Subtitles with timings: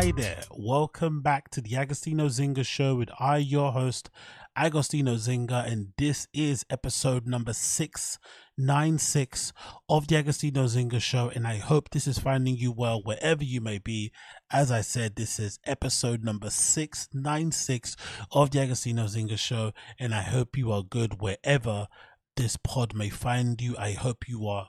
[0.00, 0.44] hi there.
[0.52, 4.10] Welcome back to the Agostinho Zinga show with I, your host,
[4.56, 9.52] Agostinho Zinga, and this is episode number 696
[9.88, 11.32] of the Agostinho Zinga show.
[11.34, 14.12] And I hope this is finding you well wherever you may be.
[14.52, 17.96] As I said, this is episode number 696
[18.30, 21.88] of the Agostinho Zinga show, and I hope you are good wherever
[22.36, 23.76] this pod may find you.
[23.76, 24.68] I hope you are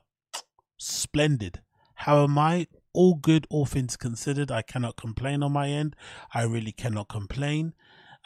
[0.79, 1.61] splendid.
[1.93, 2.65] How am I?
[2.93, 4.51] All good, all things considered.
[4.51, 5.95] I cannot complain on my end.
[6.33, 7.73] I really cannot complain.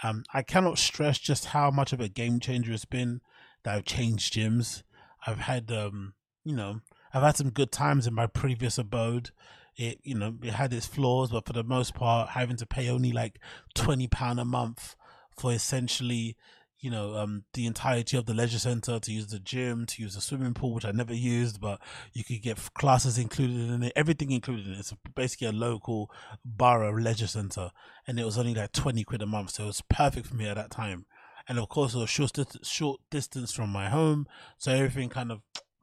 [0.02, 3.22] Um, I cannot stress just how much of a game changer it's been
[3.64, 4.84] that I've changed gyms.
[5.26, 6.82] I've had, um, you know,
[7.14, 9.32] I've had some good times in my previous abode.
[9.76, 12.90] It, you know, it had its flaws, but for the most part, having to pay
[12.90, 13.40] only like
[13.74, 14.96] twenty pound a month
[15.36, 16.38] for essentially
[16.84, 20.16] you know, um, the entirety of the leisure center to use the gym, to use
[20.16, 21.80] the swimming pool, which I never used, but
[22.12, 24.80] you could get classes included in it, everything included in it.
[24.80, 26.12] It's basically a local
[26.44, 27.72] borough leisure center,
[28.06, 30.46] and it was only like 20 quid a month, so it was perfect for me
[30.46, 31.06] at that time.
[31.48, 35.40] And of course, it was short, short distance from my home, so everything kind of,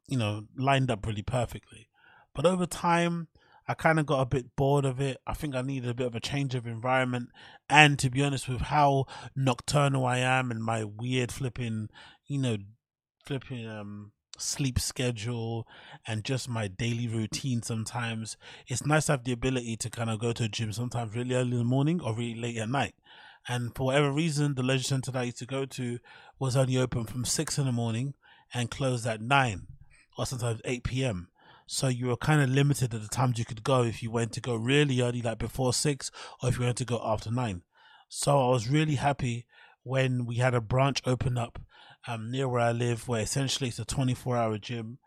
[0.06, 1.88] you know, lined up really perfectly.
[2.34, 3.28] But over time,
[3.70, 5.18] I kind of got a bit bored of it.
[5.28, 7.28] I think I needed a bit of a change of environment.
[7.68, 9.04] And to be honest, with how
[9.36, 11.88] nocturnal I am and my weird flipping,
[12.26, 12.56] you know,
[13.24, 15.68] flipping um sleep schedule
[16.04, 20.18] and just my daily routine sometimes it's nice to have the ability to kind of
[20.18, 22.94] go to a gym sometimes really early in the morning or really late at night
[23.46, 25.98] and for whatever reason the leisure center that i used to go to
[26.38, 28.14] was only open from six in the morning
[28.54, 29.66] and closed at nine
[30.16, 31.28] or sometimes 8 p.m
[31.72, 34.32] so you were kind of limited at the times you could go if you went
[34.32, 36.10] to go really early, like before six,
[36.42, 37.62] or if you went to go after nine.
[38.08, 39.46] So I was really happy
[39.84, 41.60] when we had a branch open up
[42.08, 44.98] um, near where I live, where essentially it's a 24 hour gym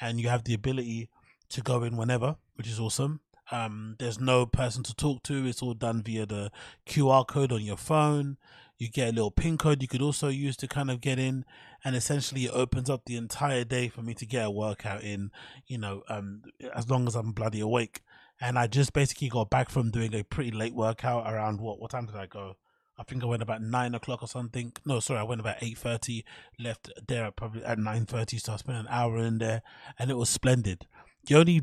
[0.00, 1.10] and you have the ability
[1.48, 3.18] to go in whenever, which is awesome.
[3.50, 5.44] Um, there's no person to talk to.
[5.44, 6.52] It's all done via the
[6.86, 8.36] QR code on your phone.
[8.78, 11.44] You get a little pin code you could also use to kind of get in,
[11.84, 15.30] and essentially it opens up the entire day for me to get a workout in.
[15.66, 16.42] You know, um,
[16.74, 18.00] as long as I'm bloody awake.
[18.40, 21.78] And I just basically got back from doing a pretty late workout around what?
[21.78, 22.56] What time did I go?
[22.98, 24.72] I think I went about nine o'clock or something.
[24.84, 26.24] No, sorry, I went about eight thirty.
[26.58, 29.62] Left there at probably at nine thirty, so I spent an hour in there,
[29.98, 30.86] and it was splendid.
[31.26, 31.62] The only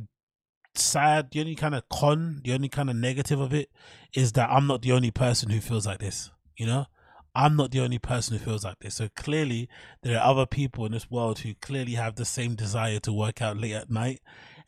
[0.74, 3.70] sad, the only kind of con, the only kind of negative of it
[4.14, 6.32] is that I'm not the only person who feels like this.
[6.58, 6.86] You know,
[7.40, 8.96] I'm not the only person who feels like this.
[8.96, 9.70] So clearly,
[10.04, 13.42] there are other people in this world who clearly have the same desire to work
[13.42, 14.20] out late at night.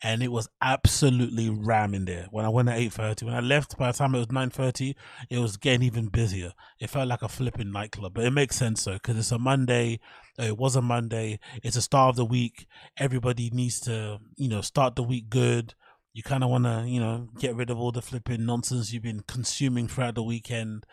[0.01, 2.27] And it was absolutely ramming there.
[2.31, 4.49] When I went at eight thirty, when I left, by the time it was nine
[4.49, 4.95] thirty,
[5.29, 6.53] it was getting even busier.
[6.79, 9.99] It felt like a flipping nightclub, but it makes sense though because it's a Monday.
[10.39, 11.39] Oh, it was a Monday.
[11.61, 12.67] It's the start of the week.
[12.97, 15.75] Everybody needs to, you know, start the week good
[16.13, 19.01] you kind of want to you know get rid of all the flipping nonsense you've
[19.01, 20.85] been consuming throughout the weekend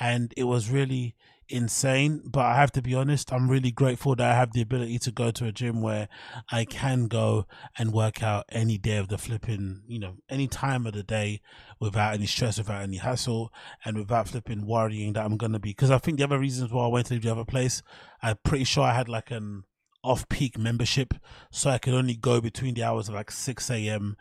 [0.00, 1.14] and it was really
[1.48, 4.98] insane but i have to be honest i'm really grateful that i have the ability
[4.98, 6.08] to go to a gym where
[6.50, 10.86] i can go and work out any day of the flipping you know any time
[10.86, 11.40] of the day
[11.78, 13.52] without any stress without any hassle
[13.84, 16.84] and without flipping worrying that i'm gonna be because i think the other reasons why
[16.84, 17.82] i went to the other place
[18.22, 19.64] i'm pretty sure i had like an
[20.04, 21.14] off peak membership
[21.50, 24.16] so I could only go between the hours of like 6 a.m.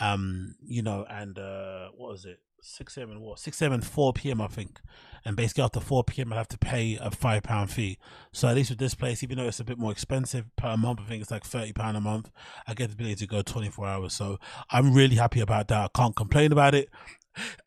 [0.00, 3.10] um you know and uh what was it 6 a.m.
[3.10, 3.72] and what 6 a.m.
[3.72, 4.40] and 4 p.m.
[4.40, 4.80] I think
[5.24, 6.32] and basically after 4 p.m.
[6.32, 7.98] I'd have to pay a five pound fee
[8.32, 11.00] so at least with this place even though it's a bit more expensive per month
[11.00, 12.30] I think it's like 30 pound a month
[12.66, 14.38] I get the ability to go 24 hours so
[14.70, 16.90] I'm really happy about that I can't complain about it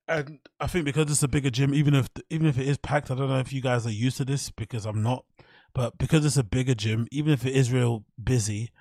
[0.07, 3.11] and I think because it's a bigger gym even if even if it is packed
[3.11, 5.25] I don't know if you guys are used to this because I'm not
[5.73, 8.71] but because it's a bigger gym, even if it is real busy,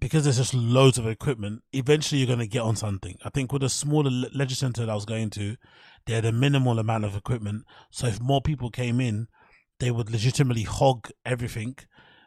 [0.00, 3.16] because there's just loads of equipment, eventually you're going to get on something.
[3.24, 5.56] I think with a smaller leisure center that I was going to,
[6.06, 7.64] they had a minimal amount of equipment.
[7.90, 9.28] So if more people came in,
[9.80, 11.76] they would legitimately hog everything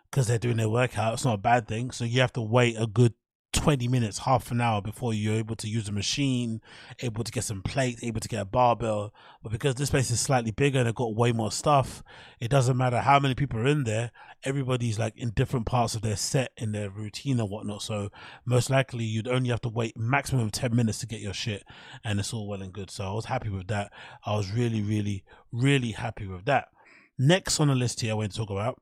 [0.09, 1.13] because they're doing their workout.
[1.13, 1.91] It's not a bad thing.
[1.91, 3.13] So you have to wait a good
[3.53, 6.61] 20 minutes, half an hour before you're able to use a machine,
[6.99, 9.13] able to get some plates, able to get a barbell.
[9.43, 12.01] But because this place is slightly bigger and they've got way more stuff,
[12.39, 14.11] it doesn't matter how many people are in there.
[14.43, 17.81] Everybody's like in different parts of their set, in their routine and whatnot.
[17.81, 18.09] So
[18.45, 21.63] most likely you'd only have to wait maximum of 10 minutes to get your shit
[22.03, 22.89] and it's all well and good.
[22.89, 23.91] So I was happy with that.
[24.25, 26.69] I was really, really, really happy with that.
[27.17, 28.81] Next on the list here, I want to talk about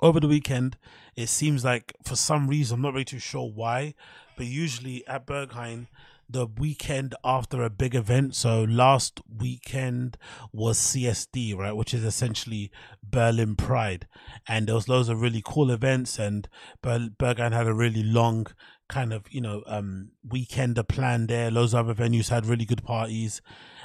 [0.00, 0.76] over the weekend,
[1.14, 3.94] it seems like for some reason, I'm not really too sure why,
[4.36, 5.86] but usually at Berghain,
[6.28, 8.34] the weekend after a big event.
[8.34, 10.18] So last weekend
[10.52, 12.70] was CSD, right, which is essentially
[13.02, 14.06] Berlin Pride,
[14.46, 16.48] and there was loads of really cool events, and
[16.82, 18.48] Ber- Berghain had a really long
[18.88, 21.50] kind of you know um weekend plan there.
[21.50, 23.40] Loads of other venues had really good parties,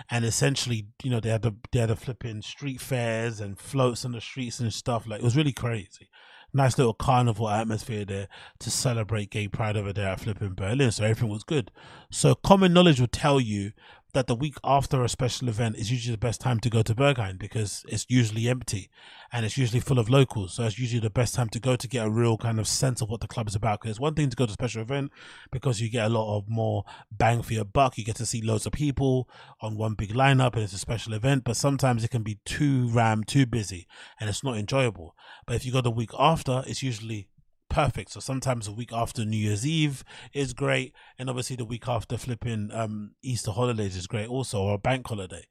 [0.09, 4.06] and essentially you know they had the they had a flipping street fairs and floats
[4.06, 5.07] on the streets and stuff.
[5.07, 6.09] Like it was really crazy
[6.53, 8.27] nice little carnival atmosphere there
[8.59, 10.92] to celebrate gay pride over there at flipping Berlin.
[10.92, 11.71] So everything was good.
[12.09, 13.71] So common knowledge would tell you
[14.13, 16.93] that the week after a special event is usually the best time to go to
[16.93, 18.89] Berghain because it's usually empty
[19.31, 20.53] and it's usually full of locals.
[20.53, 23.01] So it's usually the best time to go to get a real kind of sense
[23.01, 23.79] of what the club is about.
[23.79, 25.11] Because it's one thing to go to a special event
[25.51, 27.97] because you get a lot of more bang for your buck.
[27.97, 29.29] You get to see loads of people
[29.61, 31.43] on one big lineup and it's a special event.
[31.43, 33.87] But sometimes it can be too ram, too busy
[34.19, 35.15] and it's not enjoyable.
[35.45, 37.27] But if you go the week after, it's usually
[37.71, 38.12] perfect.
[38.12, 40.03] So sometimes a week after New Year's Eve
[40.33, 44.75] is great, and obviously the week after flipping um, Easter holidays is great also, or
[44.75, 45.47] a bank holiday.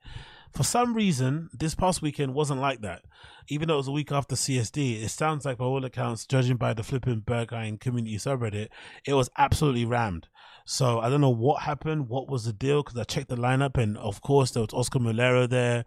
[0.52, 3.02] For some reason, this past weekend wasn't like that.
[3.49, 6.56] Even though it was a week after CSD, it sounds like by all accounts, judging
[6.56, 8.69] by the flipping Berghain community subreddit,
[9.06, 10.28] it was absolutely rammed.
[10.67, 13.78] So I don't know what happened, what was the deal, because I checked the lineup,
[13.78, 15.84] and of course there was Oscar Mulero there.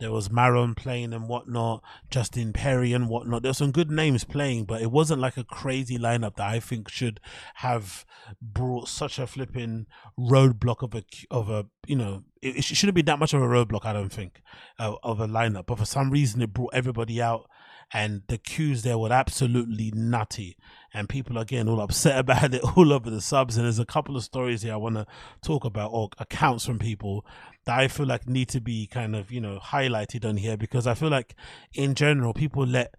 [0.00, 3.42] There was Marron playing and whatnot, Justin Perry and whatnot.
[3.42, 6.58] There were some good names playing, but it wasn't like a crazy lineup that I
[6.58, 7.20] think should
[7.56, 8.04] have
[8.42, 9.86] brought such a flipping
[10.18, 13.46] roadblock of a of a you know it, it shouldn't be that much of a
[13.46, 13.84] roadblock.
[13.84, 14.42] I don't think
[14.80, 17.48] uh, of a lineup, but for some reason it brought everybody out
[17.94, 20.56] and the queues there were absolutely nutty.
[20.92, 23.56] And people are getting all upset about it all over the subs.
[23.56, 25.06] And there's a couple of stories here i want to
[25.42, 27.24] talk about or accounts from people
[27.64, 30.86] that i feel like need to be kind of you know highlighted on here because
[30.86, 31.34] i feel like
[31.72, 32.94] in general people let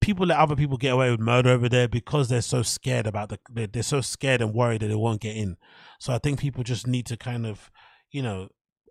[0.00, 3.28] people let other people get away with murder over there because they're so scared about
[3.28, 5.56] the they're, they're so scared and worried that they won't get in.
[5.98, 7.70] So i think people just need to kind of
[8.10, 8.48] you know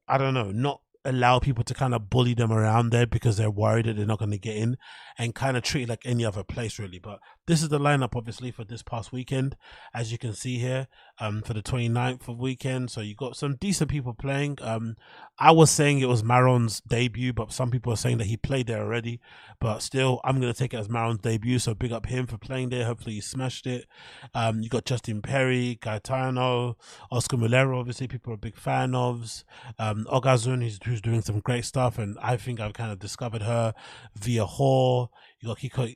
[0.08, 3.52] i don't know not allow people to kind of bully them around there because they're
[3.52, 4.78] worried that they're not going to get in
[5.18, 7.00] and kind of treat it like any other place really.
[7.00, 9.58] But this is the lineup obviously for this past weekend.
[9.94, 10.88] As you can see here
[11.20, 12.90] um for the 29th of weekend.
[12.90, 14.58] So you got some decent people playing.
[14.62, 14.96] Um
[15.40, 18.68] i was saying it was maron's debut but some people are saying that he played
[18.68, 19.20] there already.
[19.60, 21.60] But still i'm going to take it as maron's debut.
[21.60, 22.86] So big up him for playing there.
[22.86, 23.88] Hopefully he smashed it.
[24.34, 26.78] Um you got justin perry gaetano
[27.12, 29.44] oscar mulero obviously people are big fan of.
[29.80, 31.98] Um Ogazón who's, who's doing some great stuff.
[31.98, 33.74] And i think i've kind of discovered her
[34.16, 35.12] via hall
[35.44, 35.94] you got Kiko,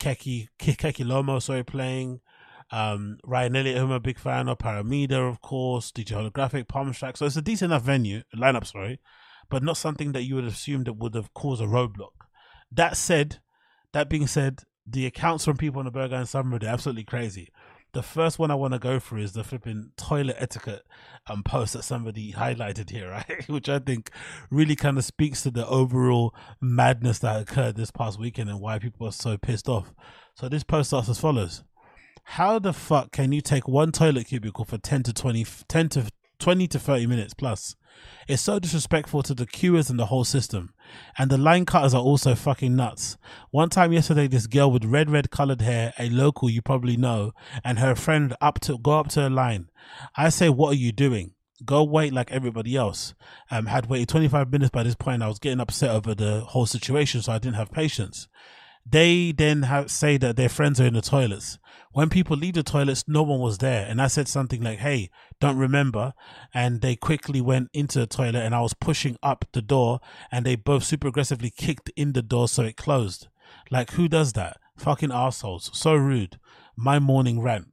[0.00, 2.20] Keki, Keki Lomo, sorry, playing.
[2.70, 6.92] Um, Ryan Elliott, who I'm a big fan of, Paramida, of course, DJ Holographic, Palm.
[6.92, 9.00] So it's a decent enough venue, lineup, sorry,
[9.48, 12.10] but not something that you would assume that would have caused a roadblock.
[12.72, 13.38] That said,
[13.92, 17.50] that being said, the accounts from people on the Berghain subreddit are absolutely crazy
[17.92, 20.84] the first one I want to go through is the flipping toilet etiquette
[21.26, 23.48] um, post that somebody highlighted here, right?
[23.48, 24.10] Which I think
[24.50, 28.78] really kind of speaks to the overall madness that occurred this past weekend and why
[28.78, 29.92] people are so pissed off.
[30.34, 31.64] So this post starts as follows.
[32.24, 36.10] How the fuck can you take one toilet cubicle for 10 to 20, 10 to
[36.38, 37.74] 20 to 30 minutes plus?
[38.28, 40.74] It's so disrespectful to the queuers and the whole system.
[41.16, 43.16] And the line cutters are also fucking nuts.
[43.50, 47.32] One time yesterday, this girl with red, red colored hair, a local you probably know,
[47.64, 49.70] and her friend up to go up to her line.
[50.16, 51.32] I say, what are you doing?
[51.64, 53.14] Go wait like everybody else.
[53.50, 55.22] Um, had waited 25 minutes by this point.
[55.22, 58.28] I was getting upset over the whole situation, so I didn't have patience.
[58.90, 61.58] They then have, say that their friends are in the toilets.
[61.92, 63.86] When people leave the toilets, no one was there.
[63.86, 66.14] And I said something like, hey, don't remember.
[66.54, 70.46] And they quickly went into the toilet and I was pushing up the door and
[70.46, 73.28] they both super aggressively kicked in the door so it closed.
[73.70, 74.58] Like, who does that?
[74.76, 75.70] Fucking assholes.
[75.74, 76.38] So rude.
[76.76, 77.68] My morning rant.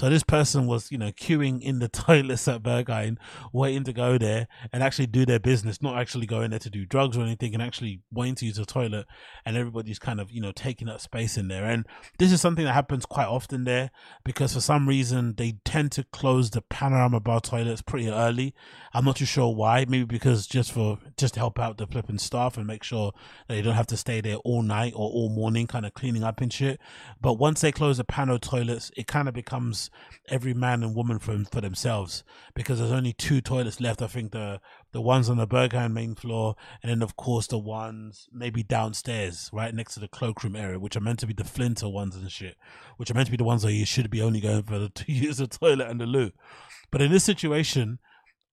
[0.00, 3.18] So this person was, you know, queuing in the toilets at Berghain,
[3.52, 6.86] waiting to go there and actually do their business, not actually going there to do
[6.86, 9.06] drugs or anything, and actually waiting to use the toilet.
[9.44, 11.66] And everybody's kind of, you know, taking up space in there.
[11.66, 11.86] And
[12.18, 13.90] this is something that happens quite often there
[14.24, 18.54] because for some reason they tend to close the panorama bar toilets pretty early.
[18.94, 19.84] I'm not too sure why.
[19.86, 23.12] Maybe because just for just to help out the flipping staff and make sure
[23.48, 26.24] that they don't have to stay there all night or all morning, kind of cleaning
[26.24, 26.80] up and shit.
[27.20, 29.89] But once they close the pano toilets, it kind of becomes
[30.28, 34.02] every man and woman for for themselves because there's only two toilets left.
[34.02, 34.60] I think the
[34.92, 39.50] the ones on the Berghain main floor, and then of course the ones maybe downstairs,
[39.52, 42.30] right next to the cloakroom area, which are meant to be the FLINTA ones and
[42.30, 42.56] shit,
[42.96, 44.88] which are meant to be the ones where you should be only going for the
[44.94, 46.32] to use the toilet and the loo.
[46.90, 47.98] But in this situation,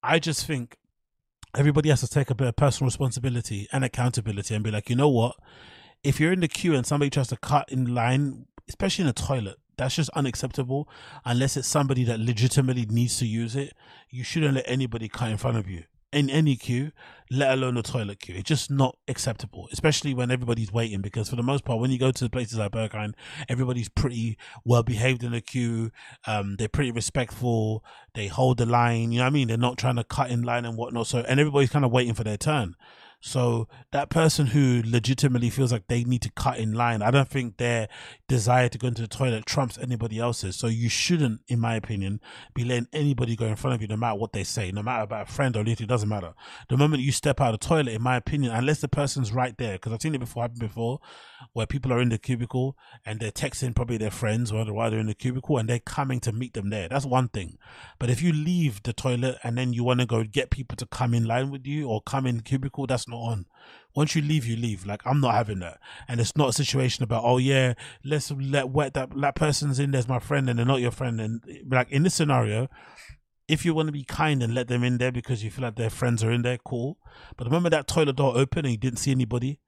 [0.04, 0.78] I just think
[1.56, 4.96] everybody has to take a bit of personal responsibility and accountability and be like, you
[4.96, 5.36] know what?
[6.04, 9.14] If you're in the queue and somebody tries to cut in line, especially in a
[9.14, 10.90] toilet, that's just unacceptable.
[11.26, 13.74] Unless it's somebody that legitimately needs to use it,
[14.10, 16.92] you shouldn't let anybody cut in front of you in any queue,
[17.30, 18.36] let alone a toilet queue.
[18.36, 21.02] It's just not acceptable, especially when everybody's waiting.
[21.02, 23.14] Because for the most part, when you go to places like Berghain,
[23.50, 25.92] everybody's pretty well behaved in the queue.
[26.26, 27.84] Um, they're pretty respectful.
[28.14, 29.12] They hold the line.
[29.12, 29.50] You know what I mean?
[29.50, 31.08] They're not trying to cut in line and whatnot.
[31.08, 32.76] So, and everybody's kind of waiting for their turn.
[33.20, 37.28] So that person who legitimately feels like they need to cut in line, I don't
[37.28, 37.90] think their
[38.28, 40.56] desire to go into the toilet trumps anybody else's.
[40.56, 42.22] So you shouldn't, in my opinion,
[42.54, 45.04] be letting anybody go in front of you, no matter what they say, no matter
[45.04, 46.36] about a friend or anything, it doesn't matter.
[46.70, 49.58] The moment you step out of the toilet, in my opinion, unless the person's right
[49.58, 51.00] there, because I've seen it before happen before,
[51.54, 55.08] where people are in the cubicle and they're texting probably their friends while they're in
[55.08, 56.88] the cubicle and they're coming to meet them there.
[56.88, 57.58] That's one thing.
[58.00, 60.86] But if you leave the toilet and then you want to go get people to
[60.86, 63.46] come in line with you or come in cubicle, that's not on.
[63.96, 64.86] Once you leave, you leave.
[64.86, 65.80] Like I'm not having that.
[66.08, 67.74] And it's not a situation about, oh yeah,
[68.04, 71.20] let's let wet that that person's in there's my friend and they're not your friend.
[71.20, 72.68] And like in this scenario,
[73.48, 75.78] if you want to be kind and let them in there because you feel like
[75.78, 76.98] their friends are in there, cool.
[77.38, 79.60] But the moment that toilet door opened and you didn't see anybody,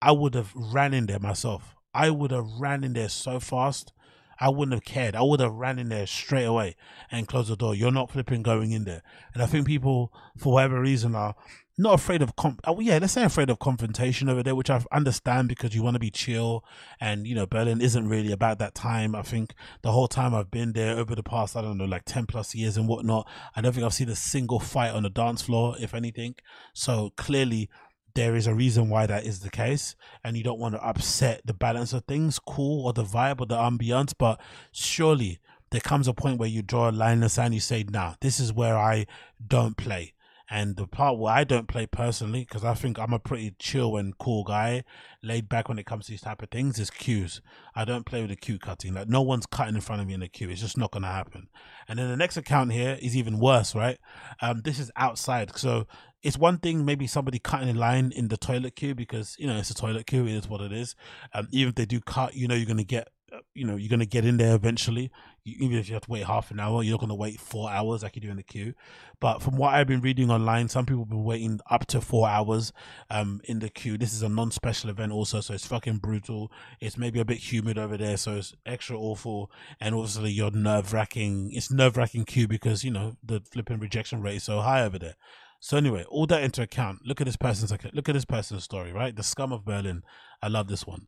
[0.00, 1.74] I would have ran in there myself.
[1.94, 3.92] I would have ran in there so fast.
[4.38, 5.16] I wouldn't have cared.
[5.16, 6.76] I would have ran in there straight away
[7.10, 7.74] and closed the door.
[7.74, 9.02] You're not flipping going in there.
[9.32, 11.34] And I think people, for whatever reason, are
[11.78, 12.60] not afraid of comp.
[12.64, 15.82] Oh, uh, yeah, let's say afraid of confrontation over there, which I understand because you
[15.82, 16.64] want to be chill,
[17.00, 19.14] and you know Berlin isn't really about that time.
[19.14, 19.52] I think
[19.82, 22.54] the whole time I've been there over the past, I don't know, like ten plus
[22.54, 25.76] years and whatnot, I don't think I've seen a single fight on the dance floor,
[25.78, 26.36] if anything.
[26.72, 27.68] So clearly,
[28.14, 31.42] there is a reason why that is the case and you don't want to upset
[31.44, 34.40] the balance of things cool or the vibe or the ambiance but
[34.72, 35.38] surely
[35.70, 38.14] there comes a point where you draw a line in the sand you say nah
[38.22, 39.06] this is where i
[39.46, 40.14] don't play
[40.48, 43.96] and the part where I don't play personally, because I think I'm a pretty chill
[43.96, 44.84] and cool guy,
[45.22, 47.40] laid back when it comes to these type of things, is queues.
[47.74, 48.94] I don't play with the queue cutting.
[48.94, 50.48] Like no one's cutting in front of me in the queue.
[50.48, 51.48] It's just not gonna happen.
[51.88, 53.98] And then the next account here is even worse, right?
[54.40, 55.56] Um, this is outside.
[55.56, 55.86] So
[56.22, 59.56] it's one thing maybe somebody cutting in line in the toilet queue because you know
[59.56, 60.26] it's a toilet queue.
[60.26, 60.94] It is what it is.
[61.34, 63.08] Um, even if they do cut, you know you're gonna get
[63.54, 65.10] you know you're going to get in there eventually
[65.44, 67.70] even if you have to wait half an hour you're not going to wait four
[67.70, 68.74] hours like you do in the queue
[69.20, 72.28] but from what i've been reading online some people have been waiting up to four
[72.28, 72.72] hours
[73.10, 76.50] um in the queue this is a non-special event also so it's fucking brutal
[76.80, 79.50] it's maybe a bit humid over there so it's extra awful
[79.80, 84.44] and obviously you're nerve-wracking it's nerve-wracking queue because you know the flipping rejection rate is
[84.44, 85.14] so high over there
[85.58, 87.00] so anyway, all that into account.
[87.04, 89.16] Look at this person's look at this person's story, right?
[89.16, 90.02] The scum of Berlin.
[90.42, 91.06] I love this one.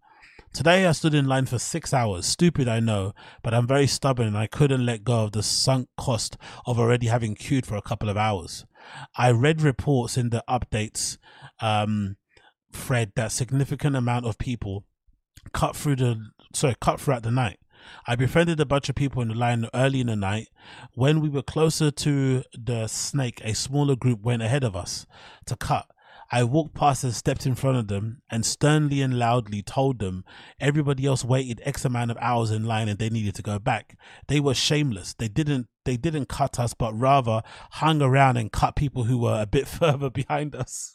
[0.53, 2.27] Today I stood in line for six hours.
[2.27, 3.13] Stupid, I know,
[3.43, 6.37] but I'm very stubborn and I couldn't let go of the sunk cost
[6.67, 8.65] of already having queued for a couple of hours.
[9.17, 11.19] I read reports in the updates
[11.61, 12.17] um,
[12.73, 14.85] thread that significant amount of people
[15.53, 17.59] cut through the sorry cut throughout the night.
[18.07, 20.49] I befriended a bunch of people in the line early in the night.
[20.95, 25.07] When we were closer to the snake, a smaller group went ahead of us
[25.47, 25.87] to cut.
[26.31, 30.25] I walked past and stepped in front of them and sternly and loudly told them
[30.61, 33.99] everybody else waited X amount of hours in line and they needed to go back.
[34.27, 35.15] They were shameless.
[35.15, 37.41] They didn't they didn't cut us, but rather
[37.73, 40.95] hung around and cut people who were a bit further behind us.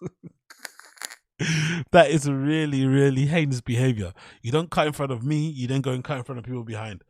[1.92, 4.14] that is really, really heinous behavior.
[4.44, 6.46] You don't cut in front of me, you then go and cut in front of
[6.46, 7.04] people behind.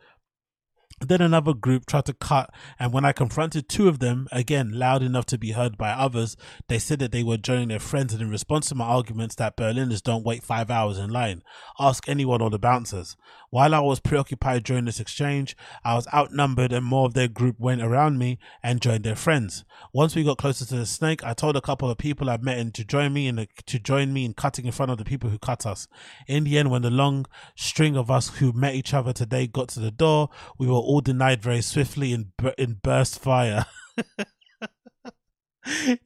[1.01, 5.01] Then another group tried to cut, and when I confronted two of them, again loud
[5.01, 8.13] enough to be heard by others, they said that they were joining their friends.
[8.13, 11.43] And in response to my arguments that Berliners don't wait five hours in line,
[11.79, 13.17] ask anyone or the bouncers.
[13.49, 17.59] While I was preoccupied during this exchange, I was outnumbered, and more of their group
[17.59, 19.63] went around me and joined their friends.
[19.93, 22.57] Once we got closer to the snake, I told a couple of people I met
[22.57, 25.05] in to join me in the, to join me in cutting in front of the
[25.05, 25.87] people who cut us.
[26.27, 29.67] In the end, when the long string of us who met each other today got
[29.69, 33.65] to the door, we were all denied very swiftly in in burst fire.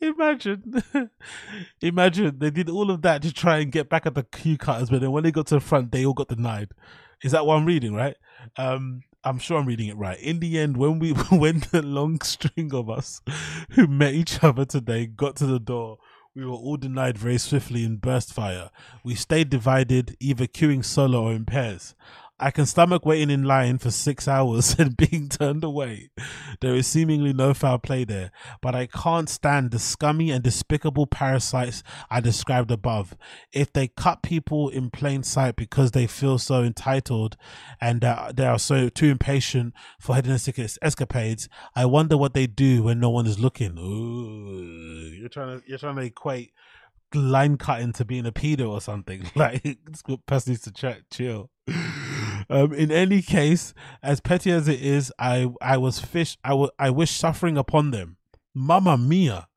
[0.01, 0.83] imagine,
[1.81, 4.89] imagine they did all of that to try and get back at the queue cutters,
[4.89, 6.69] but then when they got to the front, they all got denied.
[7.23, 8.15] Is that what I'm reading, right?
[8.57, 10.19] Um, I'm sure I'm reading it right.
[10.19, 13.21] In the end, when we when the long string of us
[13.71, 15.97] who met each other today got to the door,
[16.35, 18.69] we were all denied very swiftly in burst fire.
[19.03, 21.95] We stayed divided, either queuing solo or in pairs.
[22.39, 26.09] I can stomach waiting in line for six hours and being turned away.
[26.61, 31.07] There is seemingly no foul play there, but I can't stand the scummy and despicable
[31.07, 33.15] parasites I described above.
[33.51, 37.37] If they cut people in plain sight because they feel so entitled
[37.81, 42.83] and uh, they are so too impatient for hedonistic escapades, I wonder what they do
[42.83, 43.77] when no one is looking.
[43.79, 46.53] Ooh, you're trying to you're trying to equate
[47.13, 49.23] line cutting to being a pedo or something.
[49.35, 51.49] Like this person needs to check, chill.
[52.49, 56.37] Um, in any case, as petty as it is, I I was fish.
[56.43, 58.17] I, w- I wish suffering upon them.
[58.53, 59.47] Mamma mia.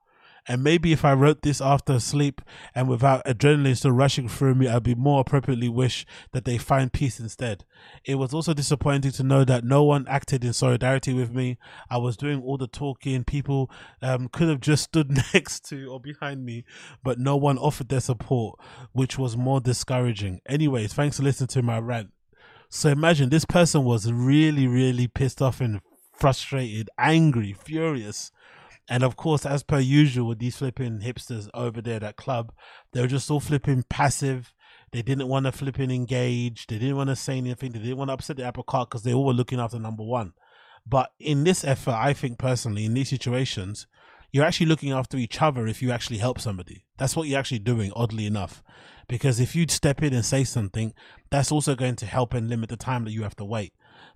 [0.47, 2.41] And maybe if I wrote this after sleep
[2.75, 6.93] and without adrenaline still rushing through me, I'd be more appropriately wish that they find
[6.93, 7.65] peace instead.
[8.05, 11.59] It was also disappointing to know that no one acted in solidarity with me.
[11.89, 13.23] I was doing all the talking.
[13.23, 13.71] People
[14.03, 16.65] um, could have just stood next to or behind me,
[17.05, 18.59] but no one offered their support,
[18.93, 20.41] which was more discouraging.
[20.49, 22.11] Anyways, thanks for listening to my rant.
[22.71, 25.81] So imagine this person was really, really pissed off and
[26.13, 28.33] frustrated, angry, furious
[28.91, 32.53] and of course, as per usual with these flipping hipsters over there at club,
[32.93, 34.53] they were just all flipping passive.
[34.91, 36.67] They didn't want to flipping engage.
[36.67, 37.71] They didn't want to say anything.
[37.71, 40.03] They didn't want to upset the apple cart because they all were looking after number
[40.03, 40.33] one.
[40.85, 43.87] But in this effort, I think personally, in these situations,
[44.33, 46.85] you're actually looking after each other if you actually help somebody.
[46.99, 48.61] That's what you're actually doing, oddly enough.
[49.11, 50.95] Because if you'd step in and say something,
[51.31, 53.73] that's also going to help and limit the time that you have to wait.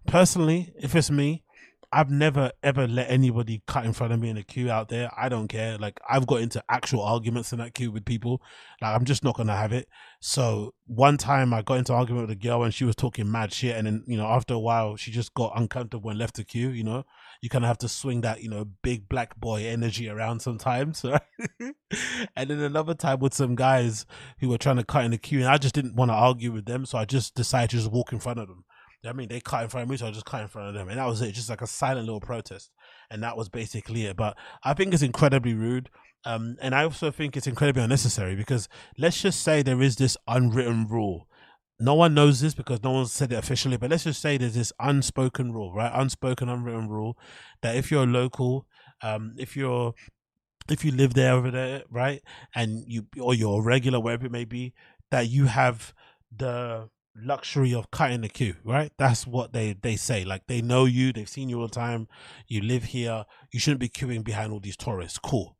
[0.06, 1.42] Personally, if it's me,
[1.90, 5.10] I've never ever let anybody cut in front of me in a queue out there.
[5.16, 5.78] I don't care.
[5.78, 8.40] Like I've got into actual arguments in that queue with people.
[8.80, 9.88] Like I'm just not gonna have it.
[10.20, 13.52] So one time I got into argument with a girl and she was talking mad
[13.52, 16.44] shit, and then you know after a while she just got uncomfortable and left the
[16.44, 16.70] queue.
[16.70, 17.04] You know,
[17.44, 21.04] you kind of have to swing that you know big black boy energy around sometimes.
[22.36, 24.06] and then another time with some guys
[24.38, 26.52] who were trying to cut in the queue, and I just didn't want to argue
[26.52, 28.64] with them, so I just decided to just walk in front of them.
[29.06, 30.74] I mean, they cut in front of me, so I just cut in front of
[30.74, 31.32] them, and that was it.
[31.32, 32.70] Just like a silent little protest,
[33.10, 34.16] and that was basically it.
[34.16, 35.90] But I think it's incredibly rude,
[36.24, 40.16] um, and I also think it's incredibly unnecessary because let's just say there is this
[40.26, 41.28] unwritten rule.
[41.78, 44.54] No one knows this because no one said it officially, but let's just say there's
[44.54, 45.90] this unspoken rule, right?
[45.92, 47.18] Unspoken, unwritten rule
[47.62, 48.66] that if you're local,
[49.02, 49.94] um, if you're
[50.70, 52.22] if you live there over there, right,
[52.54, 54.72] and you or you're a regular, wherever it may be,
[55.10, 55.92] that you have
[56.34, 58.92] the luxury of cutting the queue, right?
[58.96, 60.24] That's what they they say.
[60.24, 62.08] Like they know you, they've seen you all the time.
[62.46, 63.24] You live here.
[63.52, 65.18] You shouldn't be queuing behind all these tourists.
[65.18, 65.56] Cool,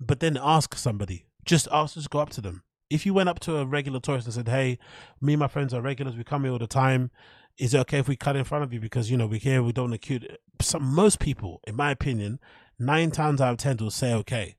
[0.00, 1.26] but then ask somebody.
[1.44, 1.94] Just ask.
[1.94, 2.64] Just go up to them.
[2.90, 4.78] If you went up to a regular tourist and said, "Hey,
[5.20, 6.16] me and my friends are regulars.
[6.16, 7.10] We come here all the time.
[7.56, 9.62] Is it okay if we cut in front of you because you know we're here?
[9.62, 10.20] We don't queue."
[10.60, 12.40] Some most people, in my opinion,
[12.78, 14.56] nine times out of ten will say okay.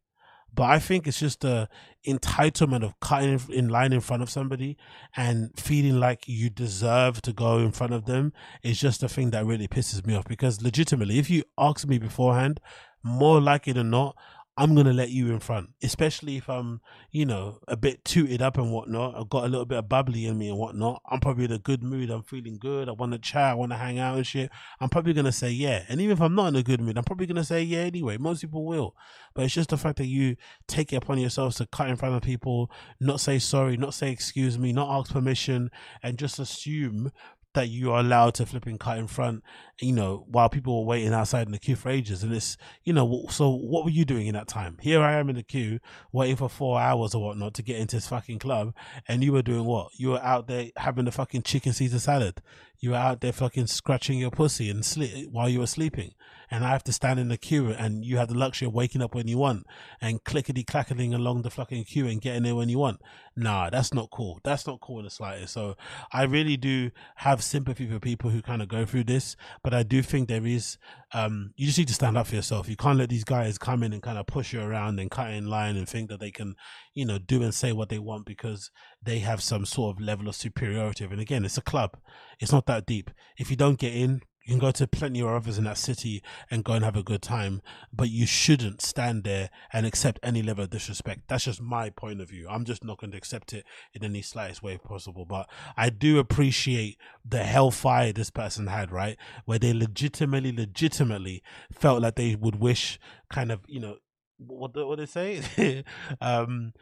[0.53, 1.69] But I think it's just the
[2.05, 4.77] entitlement of cutting in line in front of somebody
[5.15, 9.31] and feeling like you deserve to go in front of them is just a thing
[9.31, 10.25] that really pisses me off.
[10.25, 12.59] Because legitimately, if you ask me beforehand,
[13.01, 14.17] more likely than not,
[14.57, 18.57] I'm gonna let you in front, especially if I'm, you know, a bit tooted up
[18.57, 19.15] and whatnot.
[19.15, 21.01] I've got a little bit of bubbly in me and whatnot.
[21.09, 22.09] I'm probably in a good mood.
[22.09, 22.89] I'm feeling good.
[22.89, 23.51] I want to chat.
[23.51, 24.51] I want to hang out and shit.
[24.81, 25.85] I'm probably gonna say yeah.
[25.87, 28.17] And even if I'm not in a good mood, I'm probably gonna say yeah anyway.
[28.17, 28.93] Most people will,
[29.33, 30.35] but it's just the fact that you
[30.67, 34.11] take it upon yourselves to cut in front of people, not say sorry, not say
[34.11, 35.71] excuse me, not ask permission,
[36.03, 37.11] and just assume
[37.53, 39.43] that you are allowed to flip and cut in front,
[39.79, 42.23] you know, while people were waiting outside in the queue for ages.
[42.23, 44.77] And it's, you know, so what were you doing in that time?
[44.81, 45.79] Here I am in the queue,
[46.11, 48.73] waiting for four hours or whatnot to get into this fucking club.
[49.07, 49.91] And you were doing what?
[49.97, 52.41] You were out there having the fucking chicken Caesar salad.
[52.81, 56.15] You were out there fucking scratching your pussy and sleep while you were sleeping
[56.51, 59.01] and I have to stand in the queue and you have the luxury of waking
[59.01, 59.65] up when you want
[60.01, 63.01] and clickety clacking along the fucking queue and getting there when you want.
[63.37, 64.41] Nah, that's not cool.
[64.43, 65.53] That's not cool in the slightest.
[65.53, 65.77] So
[66.11, 69.83] I really do have sympathy for people who kind of go through this, but I
[69.83, 70.77] do think there is,
[71.13, 72.69] um, you just need to stand up for yourself.
[72.69, 75.31] You can't let these guys come in and kind of push you around and cut
[75.31, 76.55] in line and think that they can,
[76.93, 78.71] you know, do and say what they want because
[79.03, 81.03] they have some sort of level of superiority.
[81.03, 81.97] And again, it's a club.
[82.39, 83.11] It's not that deep.
[83.37, 86.23] If you don't get in, you can go to plenty of others in that city
[86.49, 87.61] and go and have a good time,
[87.93, 91.21] but you shouldn't stand there and accept any level of disrespect.
[91.27, 92.47] That's just my point of view.
[92.49, 95.25] I'm just not going to accept it in any slightest way possible.
[95.25, 99.17] But I do appreciate the hellfire this person had, right?
[99.45, 102.99] Where they legitimately, legitimately felt like they would wish
[103.29, 103.97] kind of, you know,
[104.37, 105.83] what what they say,
[106.21, 106.73] um,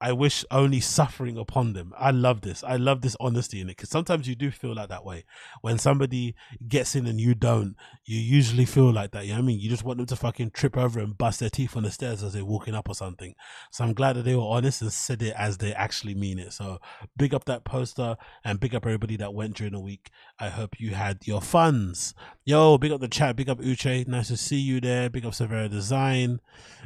[0.00, 1.92] I wish only suffering upon them.
[1.98, 2.62] I love this.
[2.62, 5.24] I love this honesty in it because sometimes you do feel like that way.
[5.60, 6.36] When somebody
[6.68, 9.24] gets in and you don't, you usually feel like that.
[9.24, 9.60] You know what I mean?
[9.60, 12.22] You just want them to fucking trip over and bust their teeth on the stairs
[12.22, 13.34] as they're walking up or something.
[13.72, 16.52] So I'm glad that they were honest and said it as they actually mean it.
[16.52, 16.78] So
[17.16, 20.10] big up that poster and big up everybody that went during the week.
[20.38, 22.14] I hope you had your funds.
[22.44, 23.34] Yo, big up the chat.
[23.34, 24.06] Big up Uche.
[24.06, 25.10] Nice to see you there.
[25.10, 26.40] Big up Severa Design.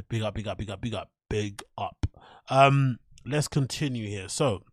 [0.09, 2.07] Big up, big up, big up, big up, big up.
[2.51, 4.29] Um, let's continue here.
[4.29, 4.65] So,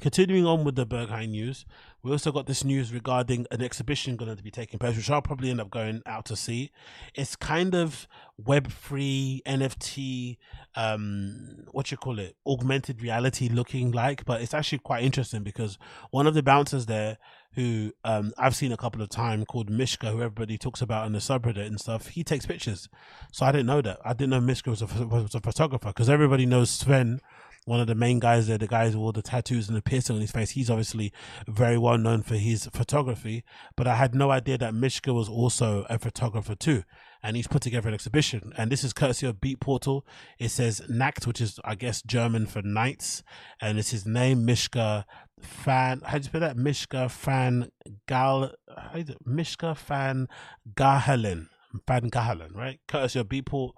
[0.00, 1.66] continuing on with the Berghain news,
[2.02, 5.20] we also got this news regarding an exhibition going to be taking place, which I'll
[5.20, 6.70] probably end up going out to see.
[7.14, 8.08] It's kind of
[8.38, 10.38] web free NFT,
[10.74, 15.76] um, what you call it, augmented reality looking like, but it's actually quite interesting because
[16.10, 17.18] one of the bouncers there
[17.54, 21.12] who um, I've seen a couple of times called Mishka, who everybody talks about in
[21.12, 22.88] the subreddit and stuff, he takes pictures.
[23.32, 23.98] So I didn't know that.
[24.04, 27.20] I didn't know Mishka was a, was a photographer because everybody knows Sven
[27.66, 30.16] one of the main guys there, the guys with all the tattoos and the piercing
[30.16, 30.50] on his face.
[30.50, 31.12] He's obviously
[31.46, 33.44] very well known for his photography,
[33.76, 36.84] but I had no idea that Mishka was also a photographer too.
[37.22, 40.02] And he's put together an exhibition, and this is courtesy of Beatportal.
[40.38, 43.22] It says Nacht, which is I guess German for nights,
[43.60, 45.04] and it's his name Mishka
[45.44, 46.02] Fan.
[46.04, 46.56] How do you spell that?
[46.56, 47.70] Mishka Fan
[48.06, 48.52] Gal.
[48.76, 50.28] How do, Mishka Fan
[50.74, 51.48] Gahalen.
[51.86, 52.80] Van Gahalen, right?
[52.88, 53.72] Courtesy of Beatport.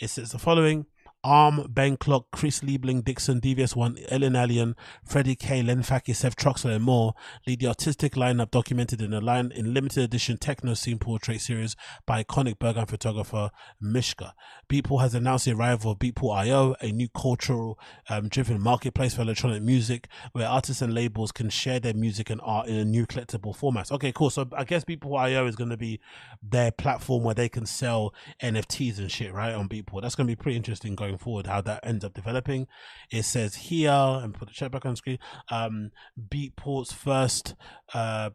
[0.00, 0.86] It says the following.
[1.26, 6.76] Arm, Ben Klock, Chris Liebing, Dixon, DVS1, Ellen Allien, Freddy K, Len Faki, Seth Troxler,
[6.76, 7.14] and more
[7.48, 11.74] lead the artistic lineup documented in a line in limited edition techno scene portrait series
[12.06, 14.34] by iconic Berghain photographer Mishka.
[14.68, 17.76] Beatport has announced the arrival of Beatport.io, a new cultural
[18.08, 22.40] um, driven marketplace for electronic music where artists and labels can share their music and
[22.44, 23.90] art in a new collectible format.
[23.90, 24.30] Okay, cool.
[24.30, 25.98] So I guess Beatport.io is going to be
[26.40, 29.52] their platform where they can sell NFTs and shit, right?
[29.52, 30.02] On Beatport.
[30.02, 32.66] That's going to be pretty interesting going going forward, how that ends up developing.
[33.10, 35.18] It says here, and put the chat back on screen,
[35.50, 37.54] um, Beatport's first
[37.94, 38.30] uh,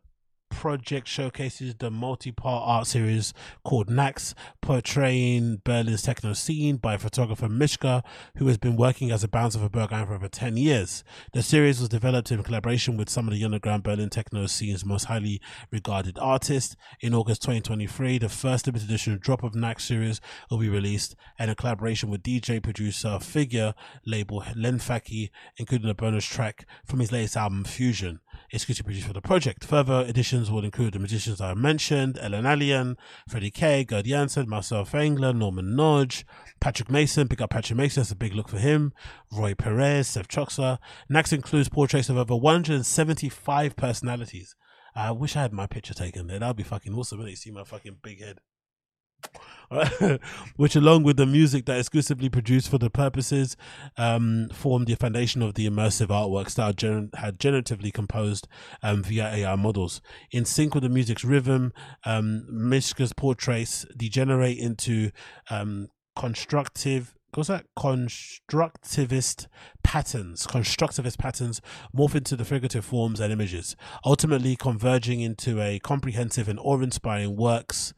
[0.51, 3.33] project showcases the multi-part art series
[3.63, 8.03] called Nachts, portraying Berlin's techno scene by photographer Mishka,
[8.37, 11.03] who has been working as a bouncer for Berghain for over 10 years.
[11.33, 15.05] The series was developed in collaboration with some of the underground Berlin techno scene's most
[15.05, 16.75] highly regarded artists.
[16.99, 21.49] In August 2023, the first limited edition drop of Nachts series will be released, and
[21.49, 23.73] a collaboration with DJ producer Figure
[24.05, 28.19] label Len Faki, including a bonus track from his latest album Fusion
[28.51, 29.63] exclusively produced for the project.
[29.65, 32.95] Further editions will include the musicians I mentioned, Ellen Allien,
[33.27, 36.25] Freddie K, Gerd Janson, Marcel Fengler, Norman Nodge,
[36.59, 38.93] Patrick Mason, pick up Patrick Mason, that's a big look for him,
[39.31, 40.77] Roi Perez, Seth Troxler.
[41.11, 44.55] Nachts includes portraits of over 175 personalities.
[44.95, 46.39] I wish I had my picture taken there.
[46.39, 47.21] That'd be fucking awesome.
[47.21, 48.39] You see my fucking big head.
[50.57, 53.55] which, along with the music that exclusively produced for the purposes,
[53.97, 58.47] um, formed the foundation of the immersive artwork style gener- had generatively composed
[58.83, 60.01] um, via AI models.
[60.31, 61.71] In sync with the music's rhythm,
[62.05, 65.11] um, Mishka's portraits degenerate into
[65.49, 69.47] um, constructive what's that constructivist
[69.83, 71.61] patterns constructivist patterns
[71.95, 77.93] morph into the figurative forms and images ultimately converging into a comprehensive and awe-inspiring works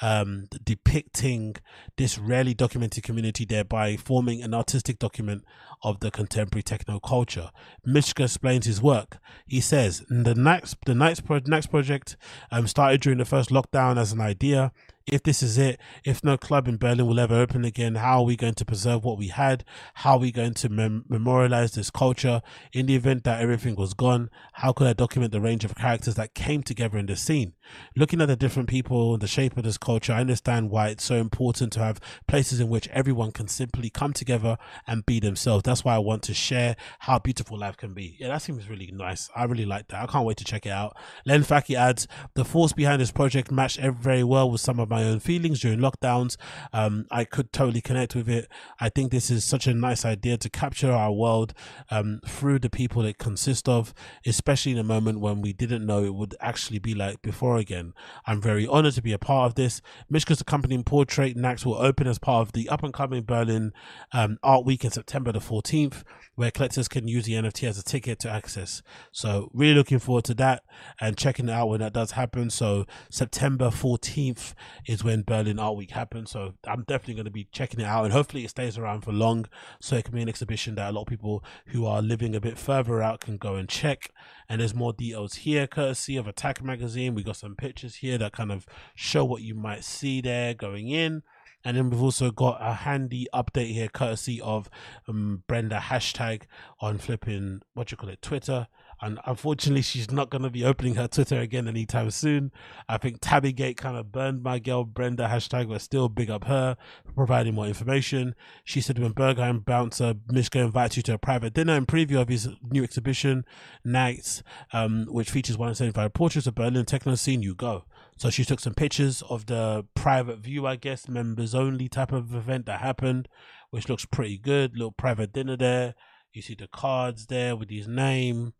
[0.00, 1.56] um, depicting
[1.96, 5.44] this rarely documented community thereby forming an artistic document
[5.82, 7.50] of the contemporary techno culture
[7.84, 12.16] mishka explains his work he says the next the next, pro- next project
[12.50, 14.72] um, started during the first lockdown as an idea
[15.06, 18.24] if this is it, if no club in Berlin will ever open again, how are
[18.24, 19.64] we going to preserve what we had?
[19.94, 22.40] How are we going to mem- memorialize this culture?
[22.72, 26.14] In the event that everything was gone, how could I document the range of characters
[26.14, 27.52] that came together in the scene?
[27.96, 31.04] Looking at the different people and the shape of this culture, I understand why it's
[31.04, 35.62] so important to have places in which everyone can simply come together and be themselves.
[35.62, 38.16] That's why I want to share how beautiful life can be.
[38.18, 39.30] Yeah, that seems really nice.
[39.34, 40.02] I really like that.
[40.02, 40.96] I can't wait to check it out.
[41.24, 45.04] Len Faki adds, the force behind this project matched very well with some of my
[45.04, 46.36] own feelings during lockdowns.
[46.72, 48.48] Um, I could totally connect with it.
[48.80, 51.54] I think this is such a nice idea to capture our world
[51.90, 53.94] um, through the people it consists of,
[54.26, 57.94] especially in a moment when we didn't know it would actually be like before again.
[58.26, 59.80] I'm very honored to be a part of this.
[60.12, 63.72] Mishka's accompanying portrait Nachts will open as part of the up and coming Berlin
[64.12, 66.02] um, Art Week in September the 14th,
[66.34, 68.82] where collectors can use the NFT as a ticket to access.
[69.12, 70.64] So, really looking forward to that
[71.00, 72.50] and checking it out when that does happen.
[72.50, 74.54] So, September 14th
[74.86, 76.30] is when Berlin Art Week happens.
[76.30, 79.12] So, I'm definitely going to be checking it out and hopefully it stays around for
[79.12, 79.46] long
[79.80, 82.40] so it can be an exhibition that a lot of people who are living a
[82.40, 84.10] bit further out can go and check.
[84.48, 87.14] And there's more details here, courtesy of Attack Magazine.
[87.14, 90.88] We got some pictures here that kind of show what you might see there going
[90.88, 91.22] in.
[91.64, 94.68] And then we've also got a handy update here, courtesy of
[95.08, 96.42] um, Brenda hashtag
[96.80, 98.68] on flipping what you call it Twitter.
[99.04, 102.50] And unfortunately, she's not going to be opening her Twitter again anytime soon.
[102.88, 106.78] I think Tabbygate kind of burned my girl Brenda hashtag, but still big up her
[107.04, 108.34] for providing more information.
[108.64, 112.30] She said when Berghain bouncer Mishka invites you to a private dinner and preview of
[112.30, 113.44] his new exhibition,
[113.84, 117.84] Nights, um, which features 175 portraits of Berlin techno scene, you go.
[118.16, 122.34] So she took some pictures of the private view, I guess, members only type of
[122.34, 123.28] event that happened,
[123.68, 124.72] which looks pretty good.
[124.72, 125.94] Little private dinner there.
[126.32, 128.54] You see the cards there with his name.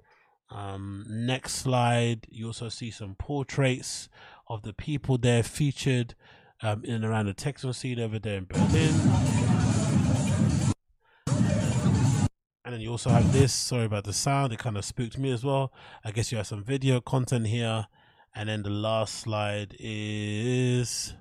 [0.51, 4.09] Um, next slide, you also see some portraits
[4.49, 6.15] of the people there featured
[6.63, 8.95] um, in and around the techno scene over there in Berlin.
[12.65, 13.53] And then you also have this.
[13.53, 15.73] Sorry about the sound; it kind of spooked me as well.
[16.05, 17.87] I guess you have some video content here
[18.35, 21.15] and then the last slide is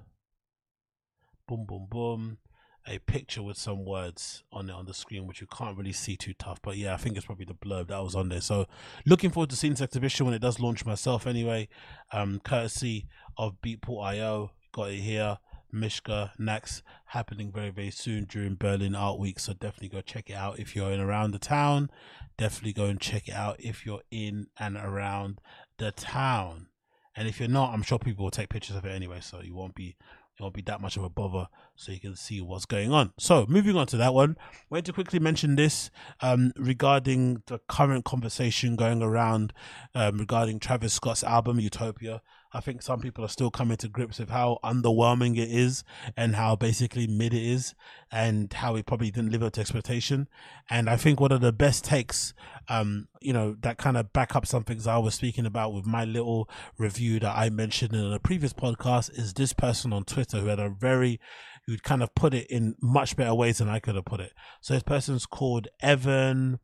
[1.47, 2.37] boom, boom, boom.
[2.85, 6.17] A picture with some words on it on the screen, which you can't really see
[6.17, 6.59] too tough.
[6.61, 8.41] But yeah, I think it's probably the blurb that was on there.
[8.41, 8.65] So
[9.05, 11.69] looking forward to seeing this exhibition when it does launch myself anyway.
[12.11, 14.51] Um, courtesy of Beatport.io.
[14.73, 15.37] Got it here.
[15.73, 19.39] Mishka next happening very very soon during Berlin Art Week.
[19.39, 21.89] So definitely go check it out if you're in around the town.
[22.37, 25.39] Definitely go and check it out if you're in and around
[25.77, 26.67] the town.
[27.15, 29.55] And if you're not, I'm sure people will take pictures of it anyway, so you
[29.55, 29.95] won't be
[30.37, 33.13] it won't be that much of a bother so you can see what's going on.
[33.19, 35.91] So moving on to that one, I want to quickly mention this
[36.21, 39.53] um, regarding the current conversation going around
[39.93, 42.21] um, regarding Travis Scott's album Utopia.
[42.53, 45.83] I think some people are still coming to grips with how underwhelming it is
[46.15, 47.73] and how basically mid it is
[48.11, 50.27] and how it probably didn't live up to expectation.
[50.69, 52.33] And I think one of the best takes,
[52.69, 55.87] um, you know, that kind of back up some things I was speaking about with
[55.87, 60.37] my little review that I mentioned in a previous podcast is this person on Twitter
[60.39, 61.19] who had a very,
[61.65, 64.33] who'd kind of put it in much better ways than I could have put it.
[64.61, 66.59] So this person's called Evan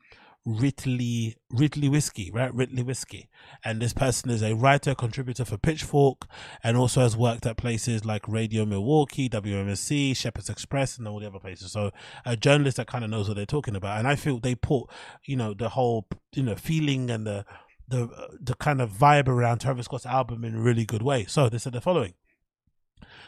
[0.45, 2.53] Ridley Ridley Whiskey, right?
[2.53, 3.29] Ridley Whiskey.
[3.63, 6.27] And this person is a writer, contributor for Pitchfork,
[6.63, 11.27] and also has worked at places like Radio Milwaukee, WMSE, Shepherd's Express, and all the
[11.27, 11.71] other places.
[11.71, 11.91] So
[12.25, 13.99] a journalist that kind of knows what they're talking about.
[13.99, 14.89] And I feel they put,
[15.25, 17.45] you know, the whole, you know, feeling and the
[17.87, 21.25] the the kind of vibe around Travis Scott's album in a really good way.
[21.25, 22.13] So they said the following.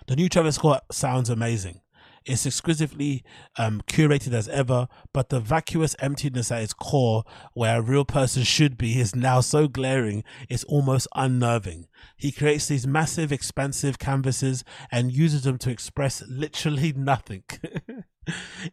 [0.08, 1.82] The new Travis Scott sounds amazing.
[2.26, 3.24] It's exquisitely
[3.58, 8.44] um, curated as ever, but the vacuous emptiness at its core, where a real person
[8.44, 11.88] should be, is now so glaring it's almost unnerving.
[12.18, 17.44] He creates these massive, expansive canvases and uses them to express literally nothing.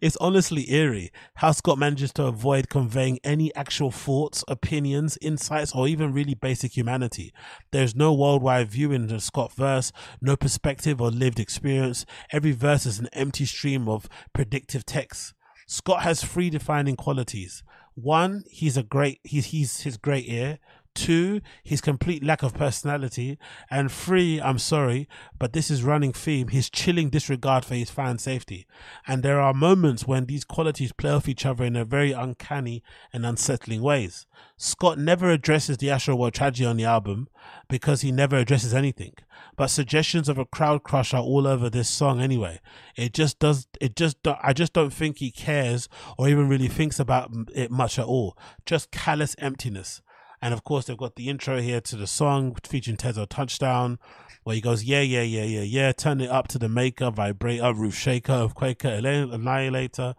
[0.00, 5.88] it's honestly eerie how Scott manages to avoid conveying any actual thoughts, opinions, insights, or
[5.88, 7.32] even really basic humanity.
[7.70, 12.04] There's no worldwide view in the Scott verse, no perspective or lived experience.
[12.32, 15.34] Every verse is an empty stream of predictive text.
[15.66, 17.62] Scott has three defining qualities.
[17.94, 20.58] One, he's a great he's he's his great ear.
[20.98, 23.38] Two, his complete lack of personality.
[23.70, 25.08] And three, I'm sorry,
[25.38, 28.66] but this is running theme, his chilling disregard for his fan safety.
[29.06, 32.82] And there are moments when these qualities play off each other in a very uncanny
[33.12, 34.26] and unsettling ways.
[34.56, 37.28] Scott never addresses the Astroworld tragedy on the album
[37.68, 39.14] because he never addresses anything.
[39.56, 42.58] But suggestions of a crowd crush are all over this song anyway.
[42.96, 46.98] It just does, it just, I just don't think he cares or even really thinks
[46.98, 48.36] about it much at all.
[48.66, 50.02] Just callous emptiness.
[50.40, 53.98] And of course, they've got the intro here to the song featuring Teezo Touchdown,
[54.44, 55.92] where he goes, Yeah, yeah, yeah, yeah, yeah.
[55.92, 60.14] Turn it up to the maker, vibrator, roof shaker, of Quaker, annihilator.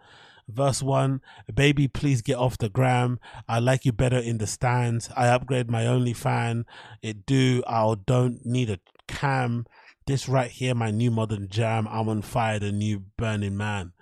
[0.48, 1.22] Verse one,
[1.54, 3.20] baby, please get off the gram.
[3.48, 5.10] I like you better in the stands.
[5.16, 6.66] I upgrade my only fan.
[7.04, 7.64] It do.
[7.68, 9.68] I don't need a cam.
[10.08, 11.88] This right here, my new modern jam.
[11.88, 13.94] I'm on fire, the new burning man.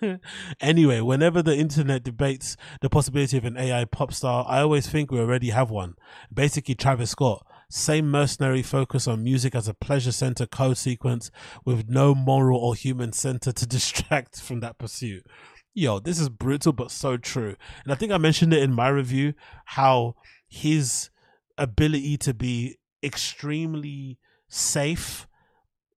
[0.60, 5.10] anyway, whenever the internet debates the possibility of an AI pop star, I always think
[5.10, 5.94] we already have one.
[6.32, 7.44] Basically, Travis Scott.
[7.70, 11.30] Same mercenary focus on music as a pleasure center code sequence
[11.66, 15.26] with no moral or human center to distract from that pursuit.
[15.74, 17.54] Yo, this is brutal but so true.
[17.84, 19.34] And I think I mentioned it in my review
[19.66, 20.14] how
[20.48, 21.10] his
[21.58, 25.28] ability to be extremely safe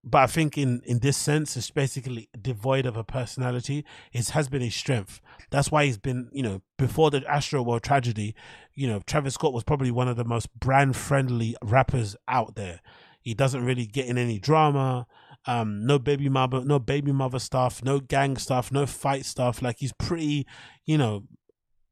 [0.03, 3.85] but I think in in this sense, it's basically devoid of a personality.
[4.11, 5.21] It has been a strength.
[5.51, 8.35] That's why he's been, you know, before the Astro World tragedy,
[8.73, 12.81] you know, Travis Scott was probably one of the most brand friendly rappers out there.
[13.21, 15.05] He doesn't really get in any drama.
[15.45, 19.61] Um, no baby mother, no baby mother stuff, no gang stuff, no fight stuff.
[19.61, 20.47] Like he's pretty,
[20.85, 21.23] you know,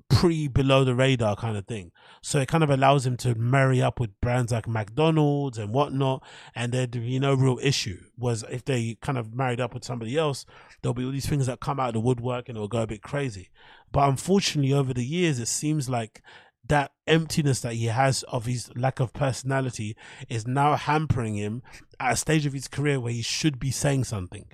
[0.09, 1.91] pretty below the radar kind of thing.
[2.21, 6.23] So it kind of allows him to marry up with brands like McDonald's and whatnot,
[6.55, 7.99] and there'd be no real issue.
[8.17, 10.45] Was if they kind of married up with somebody else,
[10.81, 12.87] there'll be all these things that come out of the woodwork and it'll go a
[12.87, 13.49] bit crazy.
[13.91, 16.21] But unfortunately, over the years, it seems like
[16.67, 19.95] that emptiness that he has of his lack of personality
[20.27, 21.63] is now hampering him
[21.99, 24.47] at a stage of his career where he should be saying something.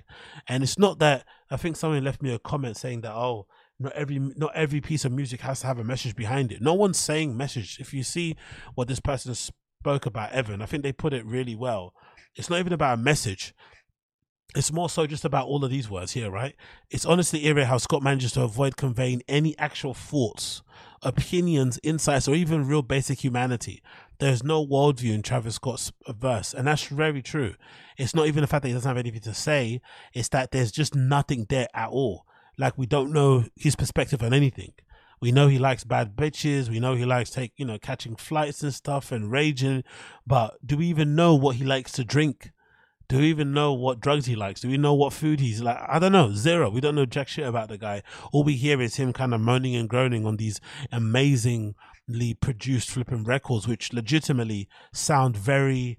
[0.48, 3.46] And it's not that I think someone left me a comment saying that, oh,
[3.78, 6.62] not every not every piece of music has to have a message behind it.
[6.62, 7.78] No one's saying message.
[7.78, 8.36] If you see
[8.74, 11.92] what this person spoke about Evan, I think they put it really well.
[12.34, 13.54] It's not even about a message.
[14.54, 16.54] It's more so just about all of these words here, right?
[16.90, 20.62] It's honestly eerie how Scott manages to avoid conveying any actual thoughts,
[21.02, 23.82] opinions, insights, or even real basic humanity.
[24.18, 27.54] There's no worldview in Travis Scott's verse, and that's very true.
[27.98, 29.82] It's not even the fact that he doesn't have anything to say,
[30.14, 32.25] it's that there's just nothing there at all.
[32.58, 34.72] Like we don't know his perspective on anything.
[35.20, 36.68] We know he likes bad bitches.
[36.68, 39.84] We know he likes take you know catching flights and stuff and raging.
[40.26, 42.50] But do we even know what he likes to drink?
[43.08, 44.60] Do we even know what drugs he likes?
[44.60, 45.78] Do we know what food he's like?
[45.86, 46.32] I don't know.
[46.32, 46.68] Zero.
[46.70, 48.02] We don't know jack shit about the guy.
[48.32, 53.24] All we hear is him kind of moaning and groaning on these amazingly produced flipping
[53.24, 55.98] records, which legitimately sound very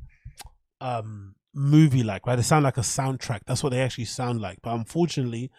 [0.81, 2.35] um movie like, right?
[2.35, 3.41] They sound like a soundtrack.
[3.47, 4.59] That's what they actually sound like.
[4.61, 5.49] But unfortunately,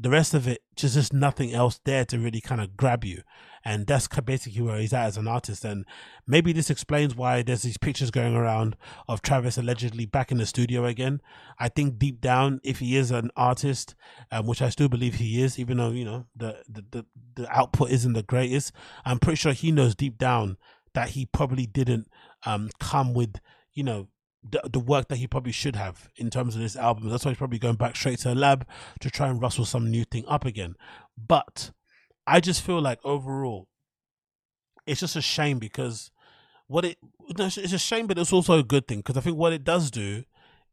[0.00, 3.22] the rest of it just just nothing else there to really kind of grab you.
[3.64, 5.64] And that's basically where he's at as an artist.
[5.64, 5.84] And
[6.26, 8.76] maybe this explains why there's these pictures going around
[9.08, 11.20] of travis allegedly back in the studio again.
[11.58, 13.94] I think deep down if he is an artist
[14.30, 17.56] um, which i still believe he is even though you know the, the the the
[17.56, 18.72] output isn't the greatest
[19.04, 20.56] i'm pretty sure he knows deep down
[20.94, 22.08] that he probably didn't
[22.46, 23.36] um come with
[23.72, 24.08] you know
[24.50, 27.08] the, the work that he probably should have in terms of this album.
[27.08, 28.66] That's why he's probably going back straight to a lab
[29.00, 30.74] to try and rustle some new thing up again.
[31.16, 31.70] But
[32.26, 33.68] I just feel like overall,
[34.86, 36.10] it's just a shame because
[36.66, 39.52] what it it's a shame, but it's also a good thing because I think what
[39.52, 40.24] it does do,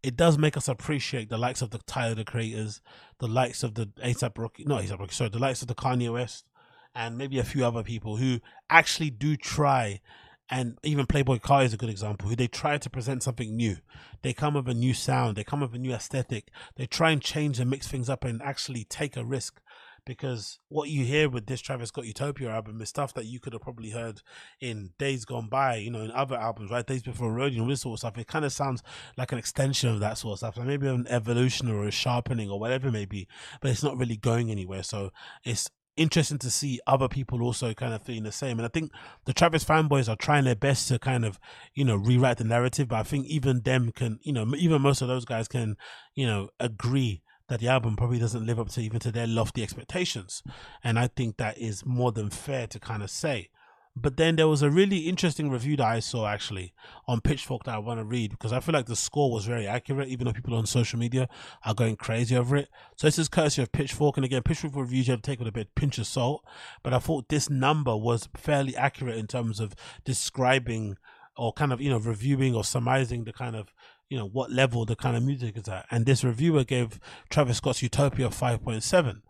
[0.04, 2.82] it does make us appreciate the likes of the Tyler the Creators,
[3.20, 6.12] the likes of the ASAP Rocky, no ASAP Rocky, sorry, the likes of the Kanye
[6.12, 6.46] West,
[6.94, 10.00] and maybe a few other people who actually do try
[10.49, 13.77] and even Playboy Carti is a good example, who they try to present something new.
[14.21, 17.21] They come with a new sound, they come with a new aesthetic, they try and
[17.21, 19.62] change and mix things up and actually take a risk.
[20.05, 23.53] Because what you hear with this Travis Scott Utopia album is stuff that you could
[23.53, 24.21] have probably heard
[24.62, 26.86] in days gone by, you know, in other albums, right?
[26.86, 28.17] Days Before Rodeo, and this sort of stuff.
[28.19, 28.84] It kind of sounds
[29.17, 32.51] like an extension of that sort of stuff, like maybe an evolution or a sharpening
[32.51, 33.27] or whatever it may be,
[33.62, 34.84] but it's not really going anywhere.
[34.84, 35.10] So
[35.43, 38.60] it's interesting to see other people also kind of feeling the same.
[38.60, 38.91] And I think
[39.25, 41.39] the Travis fanboys are trying their best to kind of,
[41.73, 42.89] you know, rewrite the narrative.
[42.89, 45.77] But I think even them can, you know, even most of those guys can,
[46.13, 49.62] you know, agree that the album probably doesn't live up to even to their lofty
[49.62, 50.41] expectations.
[50.84, 53.49] And I think that is more than fair to kind of say.
[53.97, 56.73] But then there was a really interesting review that I saw actually
[57.08, 59.65] on Pitchfork that I want to read because I feel like the score was very
[59.65, 61.29] accurate, even though people on social media
[61.63, 62.67] are going crazy over it.
[62.97, 65.47] So this is courtesy of Pitchfork, and again, Pitchfork reviews you have to take with
[65.47, 66.43] a bit pinch of salt.
[66.84, 70.97] But I thought this number was fairly accurate in terms of describing
[71.38, 73.73] or kind of you know reviewing or surmising the kind of
[74.10, 75.86] you know what level the kind of music is at.
[75.89, 79.21] And this reviewer gave Travis Scott's Utopia five point seven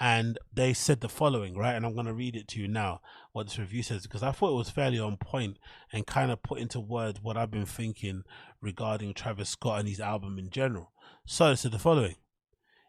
[0.00, 1.74] and they said the following, right?
[1.74, 3.00] And I'm going to read it to you now,
[3.32, 5.58] what this review says, because I thought it was fairly on point
[5.92, 8.24] and kind of put into words what I've been thinking
[8.60, 10.92] regarding Travis Scott and his album in general.
[11.26, 12.16] So it said the following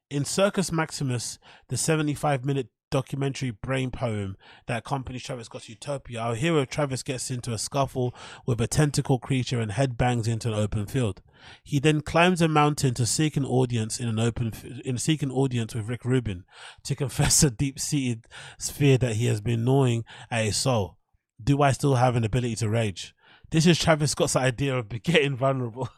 [0.09, 1.37] In Circus Maximus,
[1.69, 7.29] the 75 minute documentary brain poem that accompanies Travis Scott's Utopia, our hero Travis gets
[7.29, 11.21] into a scuffle with a tentacle creature and headbangs into an open field.
[11.62, 14.53] He then climbs a mountain to seek an audience in an open
[14.86, 16.45] in seek an audience with Rick Rubin
[16.86, 18.27] to confess a deep-seated
[18.62, 20.97] fear that he has been gnawing at his soul.
[21.43, 23.13] Do I still have an ability to rage?
[23.51, 25.89] This is Travis Scott's idea of getting vulnerable.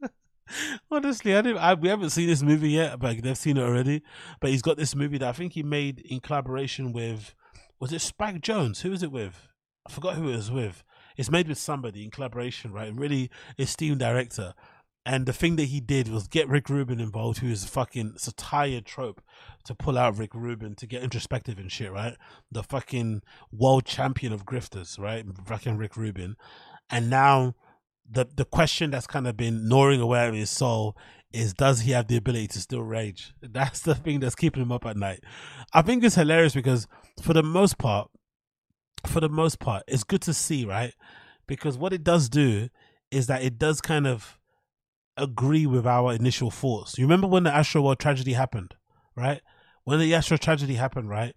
[0.90, 1.58] Honestly, I didn't.
[1.58, 4.02] I, we haven't seen this movie yet, but they've seen it already.
[4.40, 7.34] But he's got this movie that I think he made in collaboration with.
[7.80, 8.82] Was it Spike Jonze?
[8.82, 9.48] Who was it with?
[9.86, 10.82] I forgot who it was with.
[11.16, 12.90] It's made with somebody in collaboration, right?
[12.90, 14.54] A really esteemed director.
[15.06, 18.28] And the thing that he did was get Rick Rubin involved, who is fucking it's
[18.28, 19.22] a tired trope
[19.64, 22.14] to pull out Rick Rubin to get introspective and shit, right?
[22.52, 25.24] The fucking world champion of grifters, right?
[25.46, 26.36] Fucking Rick Rubin.
[26.90, 27.54] And now
[28.10, 30.96] the the question that's kind of been gnawing away at his soul
[31.32, 33.34] is does he have the ability to still rage?
[33.42, 35.22] That's the thing that's keeping him up at night.
[35.74, 36.86] I think it's hilarious because
[37.22, 38.10] for the most part,
[39.06, 40.94] for the most part, it's good to see, right?
[41.46, 42.68] Because what it does do
[43.10, 44.38] is that it does kind of
[45.16, 46.96] agree with our initial thoughts.
[46.98, 48.74] You remember when the Astroworld tragedy happened,
[49.16, 49.40] right?
[49.84, 51.34] When the Astro tragedy happened, right?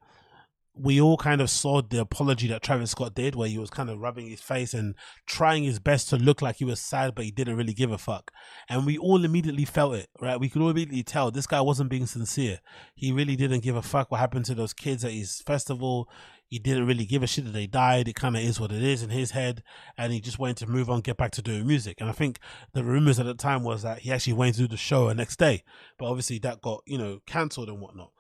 [0.73, 3.89] We all kind of saw the apology that Travis Scott did, where he was kind
[3.89, 4.95] of rubbing his face and
[5.25, 7.97] trying his best to look like he was sad, but he didn't really give a
[7.97, 8.31] fuck.
[8.69, 10.39] And we all immediately felt it, right?
[10.39, 12.59] We could all immediately tell this guy wasn't being sincere.
[12.95, 16.09] He really didn't give a fuck what happened to those kids at his festival.
[16.47, 18.07] He didn't really give a shit that they died.
[18.07, 19.63] It kind of is what it is in his head.
[19.97, 21.99] And he just wanted to move on, get back to doing music.
[21.99, 22.39] And I think
[22.73, 25.15] the rumors at the time was that he actually went to do the show the
[25.15, 25.63] next day.
[25.97, 28.11] But obviously that got, you know, cancelled and whatnot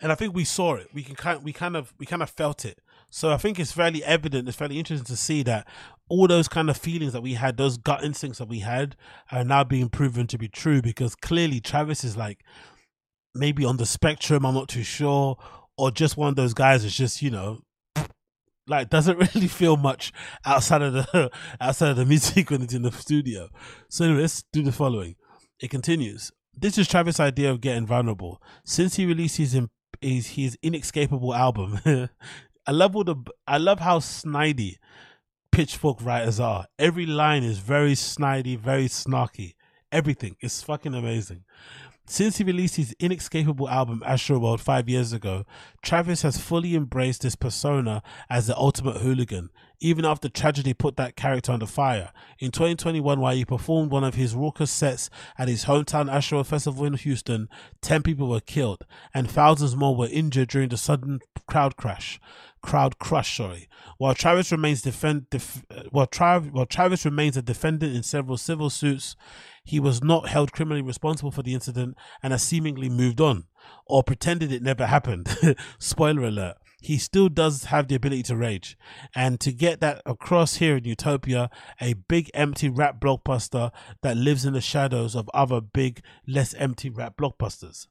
[0.00, 0.88] and I think we saw it.
[0.92, 2.80] We can kind we kind of we kind of felt it.
[3.10, 4.48] So I think it's fairly evident.
[4.48, 5.68] It's fairly interesting to see that
[6.08, 8.96] all those kind of feelings that we had, those gut instincts that we had,
[9.30, 10.82] are now being proven to be true.
[10.82, 12.44] Because clearly Travis is like
[13.34, 14.44] maybe on the spectrum.
[14.44, 15.38] I'm not too sure,
[15.78, 17.62] or just one of those guys is just you know
[18.66, 20.12] like doesn't really feel much
[20.44, 21.30] outside of the
[21.60, 23.48] outside of the music when it's in the studio.
[23.88, 25.16] So anyway, let's do the following.
[25.60, 26.32] It continues.
[26.56, 28.40] This is Travis' idea of getting vulnerable.
[28.64, 29.54] Since he released his
[30.04, 31.80] is his inescapable album.
[32.66, 34.76] I love all the I love how snidey
[35.50, 36.66] Pitchfork writers are.
[36.78, 39.54] Every line is very snidey, very snarky.
[39.92, 41.44] Everything is fucking amazing.
[42.06, 45.46] Since he released his inescapable album Astroworld five years ago,
[45.80, 49.48] Travis has fully embraced this persona as the ultimate hooligan,
[49.80, 52.10] even after tragedy put that character under fire.
[52.38, 56.84] In 2021, while he performed one of his raucous sets at his hometown Astroworld Festival
[56.84, 57.48] in Houston,
[57.80, 58.84] 10 people were killed
[59.14, 62.20] and thousands more were injured during the sudden crowd crash
[62.64, 63.36] crowd crush.
[63.36, 63.68] Sorry.
[63.98, 68.38] While Travis remains defend, def, uh, while, Trav, while Travis remains a defendant in several
[68.38, 69.16] civil suits,
[69.64, 73.44] he was not held criminally responsible for the incident and has seemingly moved on
[73.86, 75.36] or pretended it never happened.
[75.78, 76.56] Spoiler alert.
[76.82, 78.76] He still does have the ability to rage.
[79.14, 81.48] And to get that across here in Utopia,
[81.80, 83.70] a big empty rap blockbuster
[84.02, 87.86] that lives in the shadows of other big, less empty rap blockbusters.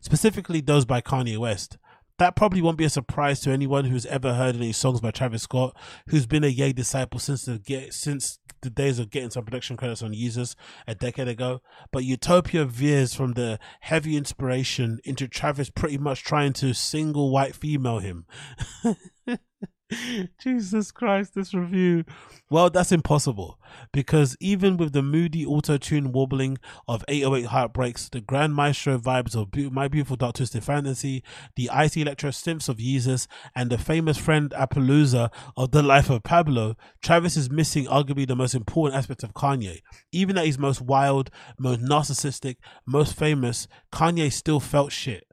[0.00, 1.78] Specifically those by Kanye West.
[2.18, 5.42] That probably won't be a surprise to anyone who's ever heard any songs by Travis
[5.42, 5.76] Scott,
[6.08, 10.02] who's been a Ye disciple since the since the days of getting some production credits
[10.02, 10.56] on Yeezus
[10.86, 11.60] a decade ago.
[11.92, 17.54] But Utopia veers from the heavy inspiration into Travis pretty much trying to single white
[17.54, 18.26] female him.
[20.44, 22.04] Yeezus Christ, this review.
[22.50, 23.58] Well, that's impossible
[23.92, 29.34] because even with the moody auto tune wobbling of 808 Heartbreaks, the Grand Maestro vibes
[29.34, 31.22] of My Beautiful Dark Twisted Fantasy,
[31.56, 36.22] the icy electro synths of Jesus, and the famous friend Appaloosa of The Life of
[36.22, 39.80] Pablo, Travis is missing arguably the most important aspect of Kanye.
[40.12, 45.26] Even at his most wild, most narcissistic, most famous, Kanye still felt shit.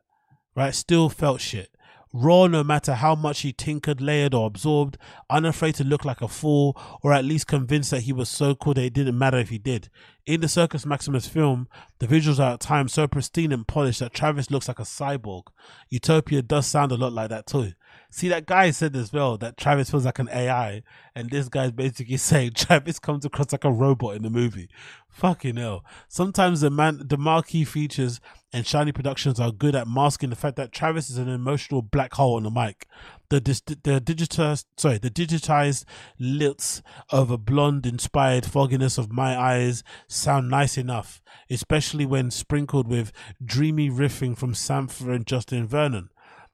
[0.54, 0.76] Right?
[0.76, 1.70] Still felt shit
[2.14, 4.98] raw no matter how much he tinkered, layered, or absorbed,
[5.30, 8.74] unafraid to look like a fool, or at least convinced that he was so cool
[8.74, 9.90] that it didn't matter if he did.
[10.26, 11.68] In the Circus Maximus film,
[12.00, 15.44] the visuals are at times so pristine and polished that Travis looks like a cyborg.
[15.90, 17.74] Utopia does sound a lot like that too.
[18.14, 20.84] See, that guy said as well that Travis feels like an AI,
[21.16, 24.70] and this guy's basically saying Travis comes across like a robot in the movie.
[25.10, 25.86] Fucking hell.
[26.10, 28.20] Sometimes the man, the marquee features
[28.52, 32.14] and shiny productions are good at masking the fact that Travis is an emotional black
[32.16, 32.86] hole on the mic.
[33.30, 35.86] The the digitized, sorry, the digitized
[36.20, 42.90] lips of a blonde inspired fogginess of my eyes sound nice enough, especially when sprinkled
[42.90, 46.10] with dreamy riffing from Sampha and Justin Vernon.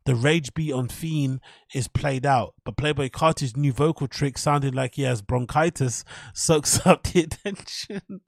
[0.07, 1.41] The rage beat on Fiend
[1.73, 6.79] is played out, but Playboy Carti's new vocal trick, sounding like he has bronchitis, sucks
[6.85, 8.21] up the attention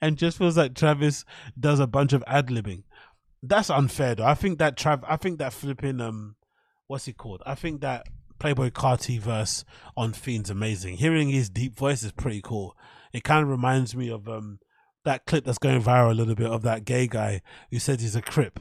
[0.00, 1.26] and just feels like Travis
[1.60, 2.84] does a bunch of ad libbing.
[3.42, 4.24] That's unfair, though.
[4.24, 6.36] I think that Trav, I think that flipping um,
[6.86, 7.42] what's it called?
[7.44, 8.06] I think that
[8.38, 9.62] Playboy Carti verse
[9.94, 10.96] on Fiend's amazing.
[10.96, 12.74] Hearing his deep voice is pretty cool.
[13.12, 14.58] It kind of reminds me of um
[15.04, 18.16] that clip that's going viral a little bit of that gay guy who said he's
[18.16, 18.58] a crip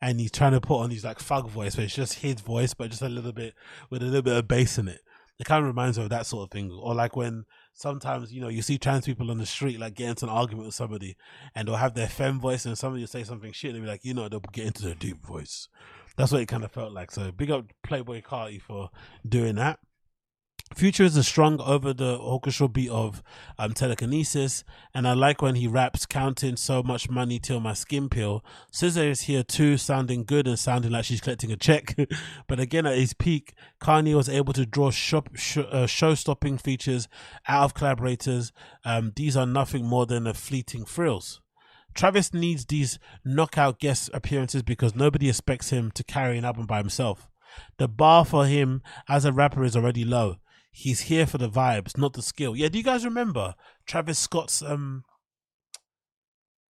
[0.00, 2.74] and he's trying to put on his like thug voice, but it's just his voice,
[2.74, 3.54] but just a little bit
[3.90, 5.00] with a little bit of bass in it.
[5.38, 8.40] It kind of reminds me of that sort of thing, or like when sometimes you
[8.40, 11.16] know you see trans people on the street like get into an argument with somebody,
[11.54, 14.04] and they'll have their fem voice, and somebody will say something shit, they'll be like,
[14.04, 15.68] you know, they'll get into their deep voice.
[16.16, 17.12] That's what it kind of felt like.
[17.12, 18.90] So big up Playboy Carti for
[19.26, 19.78] doing that.
[20.74, 23.22] Future is a strong over the orchestral beat of
[23.58, 24.64] um, telekinesis,
[24.94, 28.44] and I like when he raps, counting so much money till my skin peel.
[28.72, 31.96] SZA is here too, sounding good and sounding like she's collecting a check.
[32.46, 37.08] but again, at his peak, Kanye was able to draw shop, sh- uh, show-stopping features
[37.48, 38.52] out of collaborators.
[38.84, 41.40] Um, these are nothing more than a fleeting thrills.
[41.94, 46.78] Travis needs these knockout guest appearances because nobody expects him to carry an album by
[46.78, 47.28] himself.
[47.78, 50.36] The bar for him as a rapper is already low
[50.78, 52.56] he's here for the vibes, not the skill.
[52.56, 53.54] Yeah, do you guys remember
[53.86, 55.04] Travis Scott's um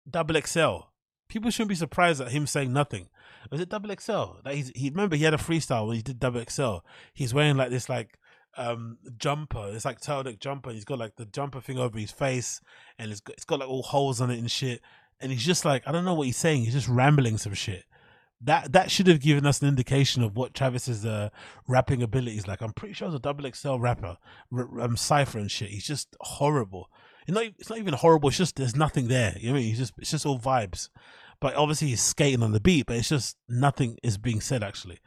[0.08, 0.90] double XL?
[1.30, 3.08] people shouldn't be surprised at him saying nothing.
[3.50, 4.42] Was it double XL?
[4.44, 6.78] That he's he remember he had a freestyle when he did double XL.
[7.14, 8.18] He's wearing like this like
[8.58, 9.70] um jumper.
[9.72, 10.72] It's like turtleneck jumper.
[10.72, 12.60] He's got like the jumper thing over his face,
[12.98, 14.82] and it's got, it's got like all holes on it and shit.
[15.20, 16.64] And he's just like I don't know what he's saying.
[16.64, 17.84] He's just rambling some shit.
[18.42, 21.28] That that should have given us an indication of what Travis's uh,
[21.68, 22.62] rapping abilities like.
[22.62, 24.16] I'm pretty sure he's a double XL rapper,
[24.52, 25.68] r- um, cipher and shit.
[25.68, 26.88] He's just horrible.
[27.26, 28.30] It's not, it's not even horrible.
[28.30, 29.34] It's just there's nothing there.
[29.38, 29.68] You know what I mean?
[29.68, 30.88] He's just it's just all vibes.
[31.40, 35.00] But obviously he's skating on the beat, but it's just nothing is being said actually.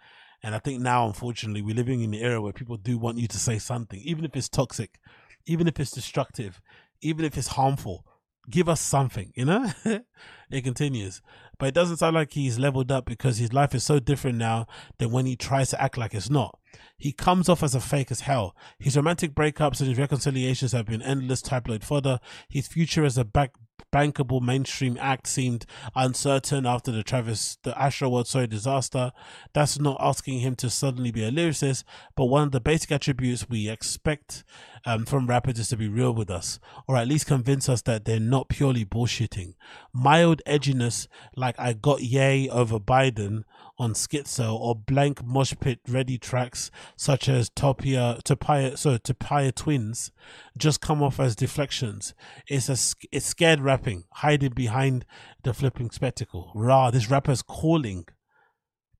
[0.43, 3.27] And I think now, unfortunately, we're living in the era where people do want you
[3.29, 4.99] to say something, even if it's toxic,
[5.45, 6.59] even if it's destructive,
[7.01, 8.05] even if it's harmful.
[8.49, 9.71] Give us something, you know?
[10.51, 11.21] it continues.
[11.57, 14.67] But it doesn't sound like he's leveled up because his life is so different now
[14.97, 16.59] than when he tries to act like it's not.
[16.97, 18.55] He comes off as a fake as hell.
[18.79, 22.19] His romantic breakups and his reconciliations have been endless tabloid fodder.
[22.49, 23.53] His future as a back
[23.93, 25.65] bankable mainstream act seemed
[25.95, 29.11] uncertain after the Travis, the Astroworld, sorry, disaster.
[29.53, 31.83] That's not asking him to suddenly be a lyricist,
[32.15, 34.43] but one of the basic attributes we expect
[34.85, 38.05] um, from rappers is to be real with us, or at least convince us that
[38.05, 39.53] they're not purely bullshitting.
[39.93, 43.43] Mild edginess, like I got yay over Biden
[43.83, 50.11] on Skitzo, or blank mosh pit ready tracks such as Topia, Topia, so Topia Twins,
[50.57, 52.13] just come off as deflections.
[52.47, 52.77] It's a
[53.11, 55.05] it's scared rapping, hiding behind
[55.43, 56.51] the flipping spectacle.
[56.55, 58.05] Rah, this rapper's calling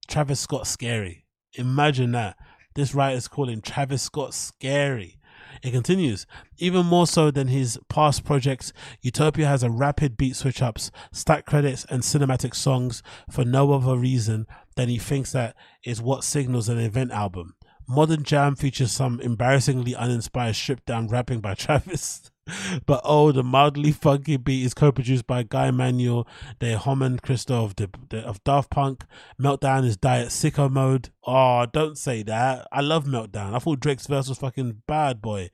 [0.08, 1.26] Travis Scott scary.
[1.54, 2.36] Imagine that.
[2.76, 5.20] This writer's calling Travis Scott scary.
[5.62, 6.26] It continues,
[6.58, 11.46] even more so than his past projects, Utopia has a rapid beat switch ups, stack
[11.46, 16.70] credits, and cinematic songs for no other reason than he thinks that is what signals
[16.70, 17.56] an event album.
[17.88, 22.32] Modern Jam features some embarrassingly uninspired stripped down rapping by Travis.
[22.86, 26.28] but oh, the mildly funky beat is co-produced by Guy Manuel
[26.60, 27.90] de Homem Christo of, the,
[28.26, 29.06] of Daft Punk.
[29.40, 31.10] Meltdown is Diet Sicko Mode.
[31.26, 32.68] Oh, don't say that.
[32.72, 33.56] I love Meltdown.
[33.56, 35.50] I thought Drake's verse was fucking bad, boy.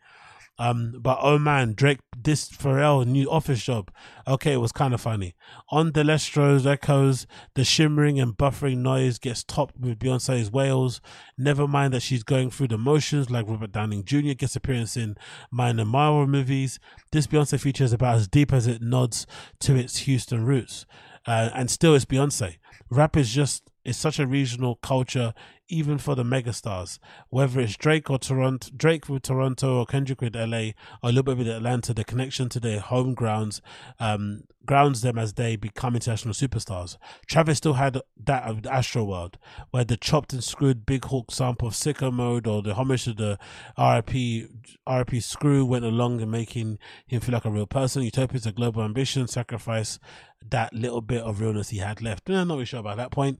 [0.60, 3.92] Um, but oh man, Drake dissed Pharrell new office job.
[4.28, 5.34] Okay, it was kind of funny.
[5.70, 11.00] On Delestro's echoes, the shimmering and buffering noise gets topped with Beyonce's wails.
[11.38, 14.34] Never mind that she's going through the motions like Robert Downing Jr.
[14.34, 15.16] gets appearance in
[15.50, 16.78] minor Marvel movies.
[17.14, 19.26] This Beyonce feature is about as deep as it nods
[19.62, 20.86] to its Houston roots.
[21.26, 22.58] Uh, and still it's Beyonce.
[22.90, 25.34] Rap is just it's such a regional culture
[25.70, 27.00] even for the megastars,
[27.30, 31.38] whether it's Drake or Toronto, Drake with Toronto or Kendrick with LA or little bit
[31.38, 33.62] with Atlanta, the connection to their home grounds
[34.00, 36.98] um, grounds them as they become international superstars.
[37.28, 39.38] Travis still had that of the Astro World,
[39.72, 43.14] where the chopped and screwed Big Hawk sample of Sicko Mode or the homage to
[43.14, 43.40] the
[43.78, 44.50] RIP
[44.88, 48.04] RIP Screw went along in making him feel like a real person.
[48.04, 50.00] Utopia's a global ambition, sacrifice
[50.48, 52.30] that little bit of realness he had left.
[52.30, 53.40] I'm not really sure about that point.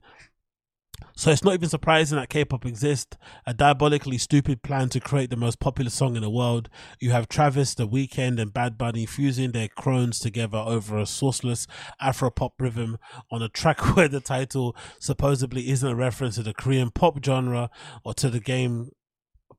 [1.16, 5.36] So it's not even surprising that K-pop exists, a diabolically stupid plan to create the
[5.36, 6.68] most popular song in the world.
[6.98, 11.66] You have Travis, The Weeknd, and Bad Bunny fusing their crones together over a sourceless
[12.00, 12.98] Afro-pop rhythm
[13.30, 17.70] on a track where the title supposedly isn't a reference to the Korean pop genre
[18.04, 18.90] or to the game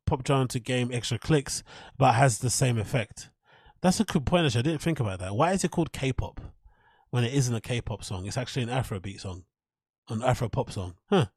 [0.05, 1.63] pop genre to game extra clicks,
[1.97, 3.29] but has the same effect.
[3.81, 4.45] That's a good point.
[4.45, 5.35] Actually, I didn't think about that.
[5.35, 6.41] Why is it called K-pop
[7.09, 8.25] when it isn't a K-pop song?
[8.25, 9.43] It's actually an Afrobeat song
[10.09, 10.95] an Afro pop song.
[11.09, 11.27] Huh.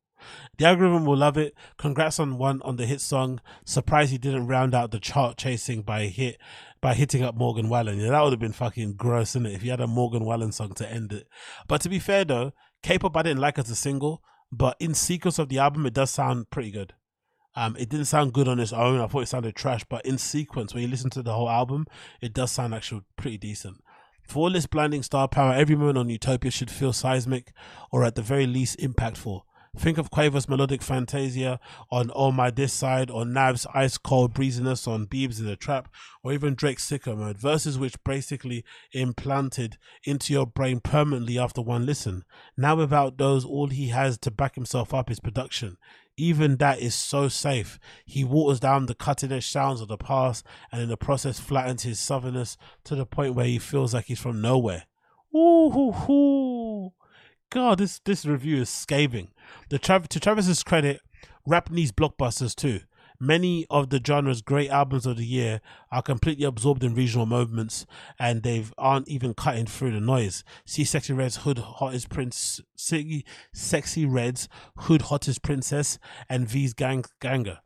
[0.57, 1.55] The algorithm will love it.
[1.77, 3.41] Congrats on one on the hit song.
[3.65, 6.39] Surprised he didn't round out the chart chasing by hit
[6.81, 7.99] by hitting up Morgan Wallen.
[7.99, 9.53] Yeah, that would have been fucking gross, isn't it?
[9.53, 11.29] If you had a Morgan Wallen song to end it.
[11.69, 12.53] But to be fair though,
[12.83, 16.11] K-pop I didn't like as a single, but in sequence of the album, it does
[16.11, 16.95] sound pretty good.
[17.57, 19.01] Um, it didn't sound good on its own.
[19.01, 21.87] I thought it sounded trash, but in sequence, when you listen to the whole album,
[22.21, 23.77] it does sound actually pretty decent.
[24.25, 27.53] For all this blinding star power, every moment on Utopia should feel seismic
[27.91, 29.43] or at the very least impactful.
[29.77, 31.59] Think of Quavo's melodic fantasia
[31.91, 35.89] on Oh My This Side, or Nav's ice cold breeziness on Beibs in the Trap,
[36.23, 41.85] or even Drake's Sicko Mode, verses which basically implanted into your brain permanently after one
[41.85, 42.25] listen.
[42.57, 45.77] Now, without those, all he has to back himself up is production
[46.17, 47.79] even that is so safe.
[48.05, 51.83] He waters down the cutting edge sounds of the past and in the process flattens
[51.83, 54.85] his southernness to the point where he feels like he's from nowhere.
[55.35, 56.44] Ooh, hoo, hoo.
[57.55, 59.29] God, this, this review is scathing.
[59.69, 61.01] The Trav- to Travis's credit,
[61.47, 62.81] rap needs blockbusters too.
[63.21, 65.61] Many of the genre's great albums of the year
[65.93, 67.87] are completely absorbed in regional moments
[68.19, 70.43] and they aren't even cutting through the noise.
[70.65, 74.49] See Sexyy Red's Hood Hottest Prince, Sexyy Red's
[74.79, 77.61] Hood Hottest Princess and V's Gang Ganger.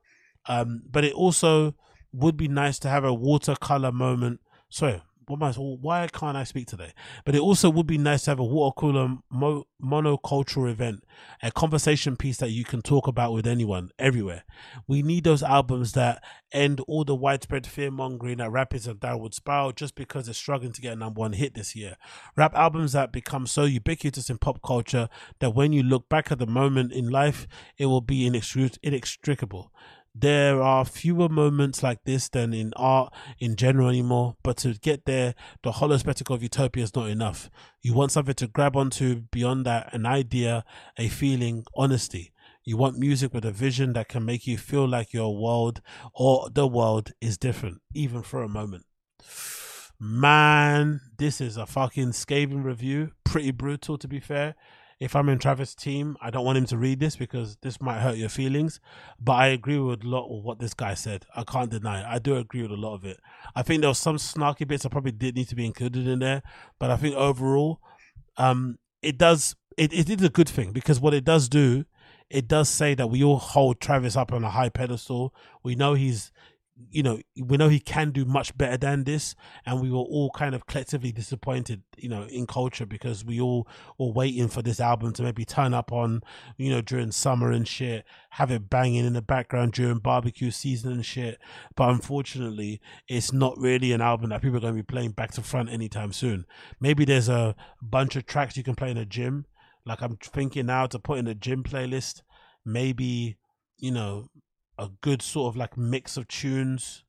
[0.47, 1.75] Um, but it also
[2.13, 4.41] would be nice to have a watercolor moment.
[4.69, 5.01] Sorry,
[5.31, 6.93] I, why can't I speak today?
[7.25, 11.05] But it also would be nice to have a water cooler mo- monocultural event,
[11.43, 14.45] a conversation piece that you can talk about with anyone everywhere.
[14.87, 16.23] We need those albums that
[16.53, 20.39] end all the widespread fear mongering that rap is a downward spiral just because it's
[20.39, 21.97] struggling to get a number one hit this year.
[22.37, 25.09] Rap albums that become so ubiquitous in pop culture
[25.41, 29.73] that when you look back at the moment in life, it will be inextricable
[30.21, 34.37] there are fewer moments like this than in art in general anymore.
[34.43, 37.51] But to get there, the hollow spectacle of utopia is not enough.
[37.83, 40.65] You want something to grab onto beyond that, an idea,
[40.97, 42.33] a feeling, honesty.
[42.65, 45.81] You want music with a vision that can make you feel like your world
[46.13, 48.85] or the world is different, even for a moment.
[50.01, 53.13] Man, this is a fucking scathing review.
[53.25, 54.55] Pretty brutal, to be fair
[55.01, 58.01] if I'm in Travis' team, I don't want him to read this because this might
[58.01, 58.81] hurt your feelings.
[59.21, 61.25] But I agree with a lot of what this guy said.
[61.37, 62.07] I can't deny it.
[62.07, 63.19] I do agree with a lot of it.
[63.55, 66.19] I think there was some snarky bits that probably did need to be included in
[66.19, 66.43] there.
[66.81, 67.81] But I think overall,
[68.37, 71.85] um, it does it, it is a good thing because what it does do,
[72.29, 75.33] it does say that we all hold Travis up on a high pedestal.
[75.63, 76.33] We know he's
[76.91, 79.35] you know, we know he can do much better than this,
[79.67, 83.67] and we were all kind of collectively disappointed, you know, in culture because we all
[83.99, 86.21] were waiting for this album to maybe turn up on,
[86.57, 90.93] you know, during summer and shit, have it banging in the background during barbecue season
[90.93, 91.39] and shit.
[91.75, 95.33] But unfortunately, it's not really an album that people are going to be playing back
[95.33, 96.47] to front anytime soon.
[96.81, 99.47] Maybe there's a bunch of tracks you can play in a gym.
[99.85, 102.23] Like I'm thinking now to put in a gym playlist.
[102.65, 103.39] Maybe,
[103.79, 104.29] you know,
[104.79, 107.05] a good sort of like mix of tunes.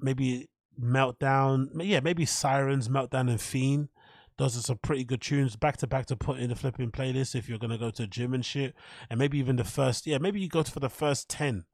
[0.00, 0.48] Maybe
[0.80, 3.88] Meltdown, yeah, maybe Sirens, Meltdown, and Fiend.
[4.38, 7.34] Those are some pretty good tunes back to back to put in the flipping playlist
[7.34, 8.74] if you're gonna go to gym and shit.
[9.10, 11.64] And maybe even the first, yeah, maybe you go for the first ten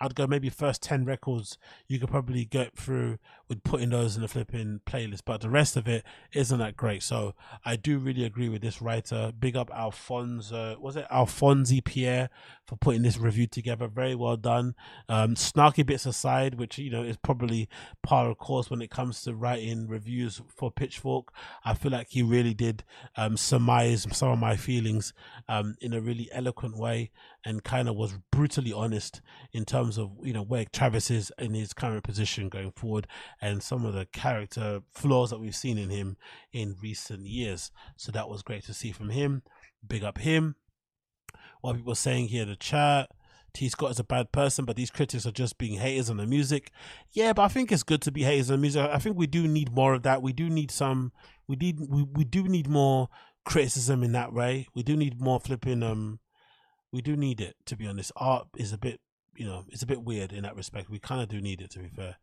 [0.00, 3.18] I'd go maybe first 10 records you could probably get through
[3.50, 7.02] with putting those in the flipping playlist, but the rest of it isn't that great.
[7.02, 7.34] So
[7.64, 9.32] I do really agree with this writer.
[9.38, 12.30] Big up Alphonse, was it Alphonse Pierre
[12.64, 13.88] for putting this review together?
[13.88, 14.76] Very well done.
[15.08, 17.68] Um, snarky bits aside, which, you know, is probably
[18.04, 21.32] par of course when it comes to writing reviews for Pitchfork.
[21.64, 22.84] I feel like he really did
[23.16, 25.12] um, surmise some of my feelings
[25.48, 27.10] um, in a really eloquent way
[27.44, 29.20] and kind of was brutally honest
[29.52, 33.06] in terms of you know where Travis is in his current position going forward
[33.40, 36.16] and some of the character flaws that we've seen in him
[36.52, 37.70] in recent years.
[37.96, 39.42] So that was great to see from him.
[39.86, 40.56] Big up him.
[41.60, 43.10] What people saying here in the chat.
[43.52, 46.26] T Scott is a bad person, but these critics are just being haters on the
[46.26, 46.70] music.
[47.10, 48.88] Yeah, but I think it's good to be haters on the music.
[48.88, 50.22] I think we do need more of that.
[50.22, 51.12] We do need some.
[51.48, 51.80] We need.
[51.80, 53.08] We, we do need more
[53.44, 54.68] criticism in that way.
[54.74, 56.20] We do need more flipping um
[56.92, 58.12] we do need it to be honest.
[58.16, 59.00] Art is a bit,
[59.40, 60.90] you know, it's a bit weird in that respect.
[60.90, 62.16] We kind of do need it to be fair.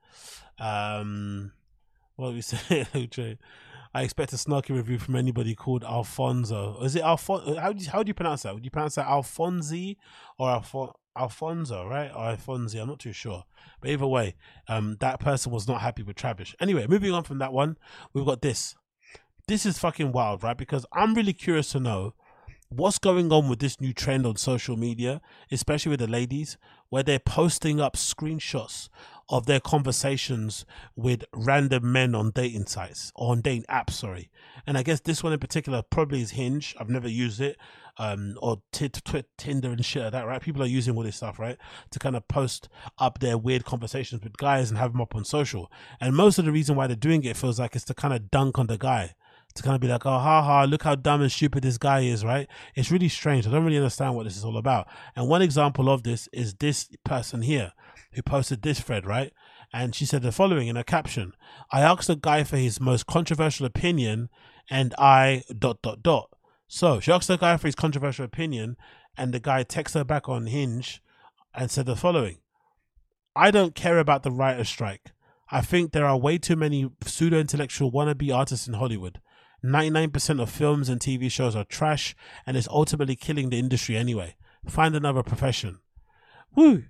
[0.60, 1.52] Um,
[2.16, 2.86] what we say,
[3.92, 6.80] I expect a snarky review from anybody called Alfonso.
[6.84, 7.56] Is it Alfonso?
[7.56, 8.54] How do you, how do you pronounce that?
[8.54, 9.98] Would you pronounce that Alfonzi
[10.38, 12.12] or Alfon- Alfonso, right?
[12.16, 12.38] Or?
[12.48, 13.46] I'm not too sure.
[13.82, 14.36] But either way,
[14.68, 16.54] um, that person was not happy with Travis.
[16.60, 17.78] Anyway, moving on from that one,
[18.14, 18.76] we've got this.
[19.48, 20.58] This is fucking wild, right?
[20.58, 22.14] Because I'm really curious to know
[22.70, 26.58] what's going on with this new trend on social media, especially with the ladies,
[26.90, 28.90] where they're posting up screenshots
[29.30, 30.66] of their conversations
[30.96, 34.30] with random men on dating sites or on dating apps, sorry.
[34.66, 36.76] And I guess this one in particular probably is Hinge.
[36.80, 37.58] I've never used it.
[38.00, 40.40] Um, or t- t- Tinder and shit like that, right?
[40.40, 41.58] People are using all this stuff, right?
[41.90, 42.70] To kind of post
[43.00, 45.72] up their weird conversations with guys and have them up on social.
[46.00, 48.30] And most of the reason why they're doing it feels like it's to kind of
[48.30, 49.16] dunk on the guy
[49.58, 52.02] to kind of be like, oh, ha ha, look how dumb and stupid this guy
[52.02, 52.48] is, right?
[52.76, 53.46] It's really strange.
[53.46, 54.88] I don't really understand what this is all about.
[55.16, 57.74] And one example of this is this person here
[58.14, 59.34] who posted this thread, right?
[59.74, 61.34] And she said the following in a caption
[61.72, 64.30] I asked the guy for his most controversial opinion,
[64.70, 66.30] and I dot dot dot.
[66.68, 68.78] So she asked the guy for his controversial opinion,
[69.18, 71.02] and the guy texted her back on Hinge
[71.54, 72.38] and said the following
[73.36, 75.12] I don't care about the writer's strike.
[75.50, 79.22] I think there are way too many pseudo intellectual wannabe artists in Hollywood.
[79.64, 84.36] 99% of films and TV shows are trash and it's ultimately killing the industry anyway.
[84.68, 85.80] Find another profession.
[86.56, 86.84] Woo!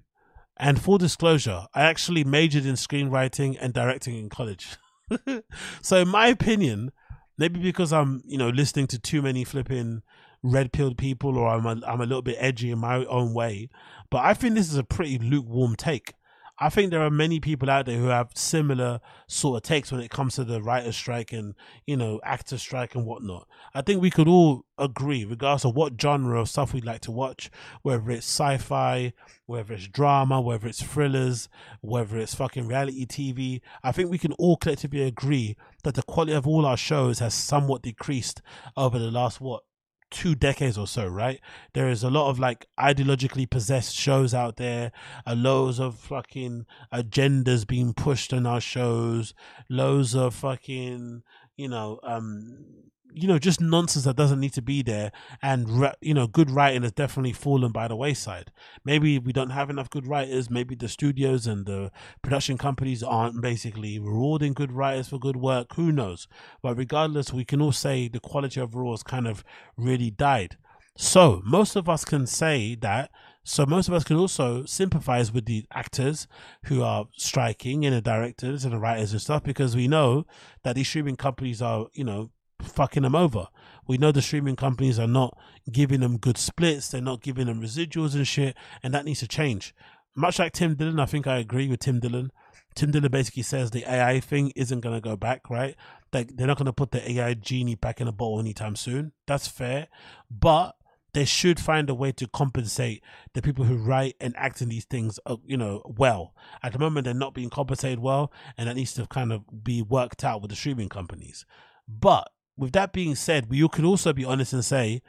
[0.57, 4.75] And full disclosure, I actually majored in screenwriting and directing in college.
[5.81, 6.91] so in my opinion,
[7.37, 10.01] maybe because I'm, you know, listening to too many flipping
[10.43, 13.69] red pilled people or I'm a, I'm a little bit edgy in my own way,
[14.09, 16.13] but I think this is a pretty lukewarm take.
[16.59, 20.01] I think there are many people out there who have similar sort of takes when
[20.01, 21.53] it comes to the writer strike and
[21.85, 23.47] you know actor strike and whatnot.
[23.75, 27.11] I think we could all agree, regardless of what genre of stuff we'd like to
[27.11, 27.51] watch,
[27.83, 29.13] whether it's sci-fi,
[29.45, 31.47] whether it's drama, whether it's thrillers,
[31.81, 33.61] whether it's fucking reality TV.
[33.83, 37.35] I think we can all collectively agree that the quality of all our shows has
[37.35, 38.41] somewhat decreased
[38.75, 39.63] over the last what
[40.09, 41.39] two decades or so, right?
[41.73, 44.91] There is a lot of like ideologically possessed shows out there,
[45.25, 49.33] uh, loads of fucking agendas being pushed on our shows,
[49.69, 51.23] loads of fucking,
[51.55, 52.65] you know, um,
[53.13, 55.11] you know, just nonsense that doesn't need to be there.
[55.41, 58.51] And, you know, good writing has definitely fallen by the wayside.
[58.85, 60.49] Maybe we don't have enough good writers.
[60.49, 61.91] Maybe the studios and the
[62.21, 65.73] production companies aren't basically rewarding good writers for good work.
[65.75, 66.27] Who knows?
[66.61, 69.43] But regardless, we can all say the quality overall has kind of
[69.77, 70.57] really died.
[70.95, 73.11] So most of us can say that.
[73.43, 76.27] So most of us can also sympathize with the actors
[76.65, 80.25] who are striking and the directors and the writers and stuff because we know
[80.63, 82.31] that these streaming companies are, you know,
[82.61, 83.47] fucking them over.
[83.87, 85.37] We know the streaming companies are not
[85.71, 89.27] giving them good splits, they're not giving them residuals and shit, and that needs to
[89.27, 89.73] change.
[90.15, 92.31] Much like Tim Dillon, I think I agree with Tim Dillon.
[92.75, 95.75] Tim Dillon basically says the AI thing isn't going to go back, right?
[96.11, 99.13] Like they're not going to put the AI genie back in a bottle anytime soon.
[99.25, 99.87] That's fair,
[100.29, 100.75] but
[101.13, 103.03] they should find a way to compensate
[103.33, 106.35] the people who write and act in these things, uh, you know, well.
[106.61, 109.81] At the moment, they're not being compensated well, and that needs to kind of be
[109.81, 111.45] worked out with the streaming companies.
[111.87, 115.01] But with that being said, you could also be honest and say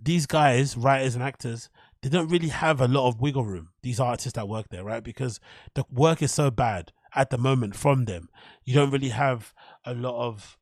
[0.00, 1.70] these guys, writers and actors,
[2.02, 3.70] they don't really have a lot of wiggle room.
[3.82, 5.02] These artists that work there, right?
[5.02, 5.40] Because
[5.74, 8.28] the work is so bad at the moment from them.
[8.64, 9.54] You don't really have
[9.84, 10.58] a lot of,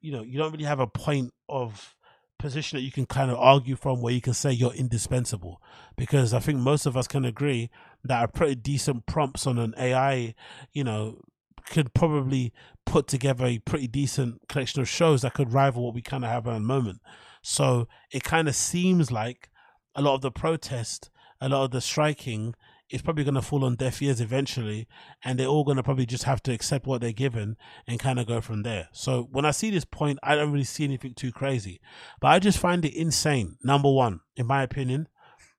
[0.00, 1.96] you know, you don't really have a point of
[2.38, 5.62] position that you can kind of argue from where you can say you're indispensable.
[5.96, 7.70] Because I think most of us can agree
[8.04, 10.34] that a pretty decent prompts on an AI,
[10.72, 11.20] you know,
[11.66, 12.52] could probably
[12.84, 16.30] put together a pretty decent collection of shows that could rival what we kind of
[16.30, 17.00] have at the moment.
[17.42, 19.50] So it kind of seems like
[19.94, 21.10] a lot of the protest,
[21.40, 22.54] a lot of the striking
[22.90, 24.86] is probably going to fall on deaf ears eventually,
[25.24, 27.56] and they're all going to probably just have to accept what they're given
[27.86, 28.88] and kind of go from there.
[28.92, 31.80] So when I see this point, I don't really see anything too crazy,
[32.20, 33.56] but I just find it insane.
[33.64, 35.08] Number one, in my opinion,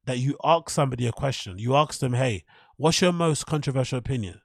[0.05, 1.57] that you ask somebody a question.
[1.57, 2.45] You ask them, "Hey,
[2.77, 4.39] what's your most controversial opinion?"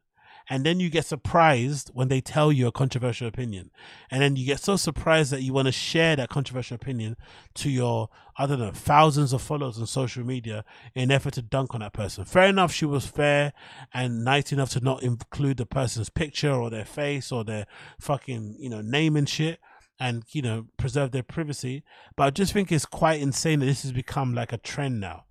[0.50, 3.70] And then you get surprised when they tell you a controversial opinion.
[4.10, 7.16] And then you get so surprised that you want to share that controversial opinion
[7.54, 11.42] to your i don't know thousands of followers on social media in an effort to
[11.42, 12.24] dunk on that person.
[12.24, 13.52] Fair enough she was fair
[13.94, 17.66] and nice enough to not include the person's picture or their face or their
[18.00, 19.60] fucking you know name and shit
[20.00, 21.84] and you know preserve their privacy.
[22.16, 25.26] But i just think it's quite insane that this has become like a trend now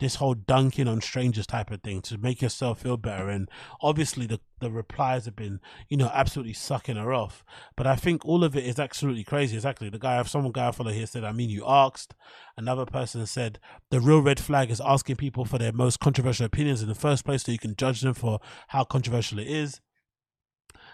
[0.00, 3.28] this whole dunking on strangers type of thing to make yourself feel better.
[3.28, 3.48] And
[3.80, 7.44] obviously, the, the replies have been, you know, absolutely sucking her off.
[7.76, 9.56] But I think all of it is absolutely crazy.
[9.56, 9.90] Exactly.
[9.90, 12.14] The guy, someone guy I follow here said, I mean, you asked.
[12.56, 16.82] Another person said, the real red flag is asking people for their most controversial opinions
[16.82, 19.80] in the first place so you can judge them for how controversial it is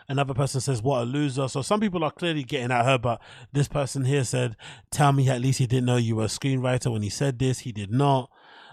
[0.08, 3.20] another person says what a loser so some people are clearly getting at her but
[3.52, 4.56] this person here said
[4.90, 7.60] tell me at least he didn't know you were a screenwriter when he said this
[7.60, 8.30] he did not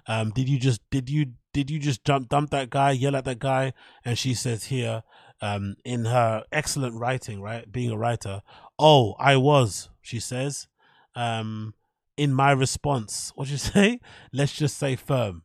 [0.08, 3.26] um, did you just did you did you just jump dump that guy, yell at
[3.26, 3.74] that guy?
[4.04, 5.04] And she says here,
[5.42, 8.42] um, in her excellent writing, right, being a writer,
[8.80, 10.68] oh, I was, she says,
[11.16, 11.74] um,
[12.18, 14.00] in my response, what you say?
[14.32, 15.44] Let's just say firm.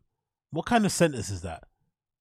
[0.50, 1.64] What kind of sentence is that?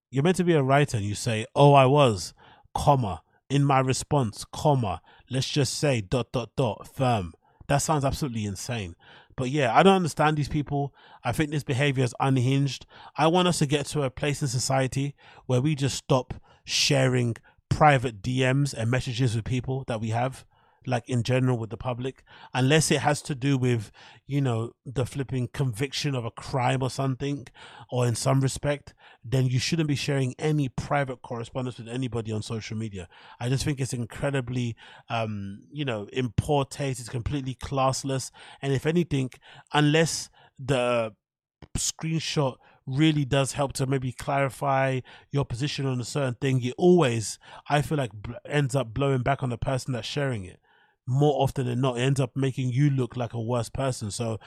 [0.10, 2.34] You're meant to be a writer and you say, oh, I was,
[2.74, 7.34] comma, in my response, comma, let's just say dot dot dot firm.
[7.68, 8.96] That sounds absolutely insane.
[9.38, 10.94] But yeah, I don't understand these people.
[11.24, 12.86] I think this behavior is unhinged.
[13.16, 15.16] I want us to get to a place in society
[15.46, 16.34] where we just stop
[16.66, 17.38] sharing
[17.70, 20.44] private DMs and messages with people that we have
[20.88, 22.24] like in general with the public,
[22.54, 23.92] unless it has to do with,
[24.26, 27.46] you know, the flipping conviction of a crime or something,
[27.92, 32.42] or in some respect, then you shouldn't be sharing any private correspondence with anybody on
[32.42, 33.10] social media.
[33.40, 34.78] I just think it's incredibly,
[35.10, 37.02] um, you know, in poor taste.
[37.02, 38.32] It's completely classless,
[38.62, 39.32] and if anything,
[39.74, 41.14] unless the
[41.78, 47.38] screenshot really does help to maybe clarify your position on a certain thing, it always,
[47.70, 48.12] I feel like,
[48.48, 50.62] ends up blowing back on the person that's sharing it
[51.08, 54.12] more often than not, it ends up making you look like a worse person.
[54.12, 54.40] So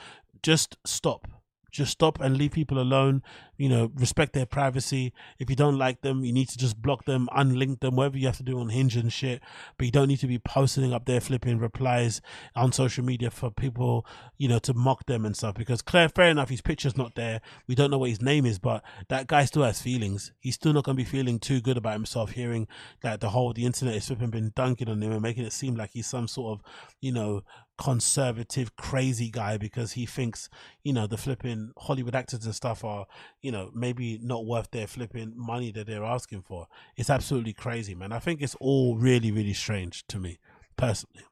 [0.42, 1.26] just stop.
[1.70, 3.22] Just stop and leave people alone.
[3.56, 5.12] You know, respect their privacy.
[5.38, 8.26] If you don't like them, you need to just block them, unlink them, whatever you
[8.26, 9.42] have to do on Hinge and shit.
[9.76, 12.22] But you don't need to be posting up there flipping replies
[12.56, 14.06] on social media for people,
[14.38, 15.56] you know, to mock them and stuff.
[15.56, 17.40] Because Claire, fair enough, his picture's not there.
[17.66, 20.32] We don't know what his name is, but that guy still has feelings.
[20.40, 22.66] He's still not gonna be feeling too good about himself hearing
[23.02, 25.74] that the whole the internet is flipping been dunking on him and making it seem
[25.74, 26.64] like he's some sort of,
[27.00, 27.42] you know,
[27.80, 30.50] conservative crazy guy because he thinks
[30.84, 33.06] you know the flipping hollywood actors and stuff are
[33.40, 36.66] you know maybe not worth their flipping money that they're asking for.
[36.94, 38.12] It's absolutely crazy man.
[38.12, 40.38] I think it's all really really strange to me
[40.76, 41.24] personally.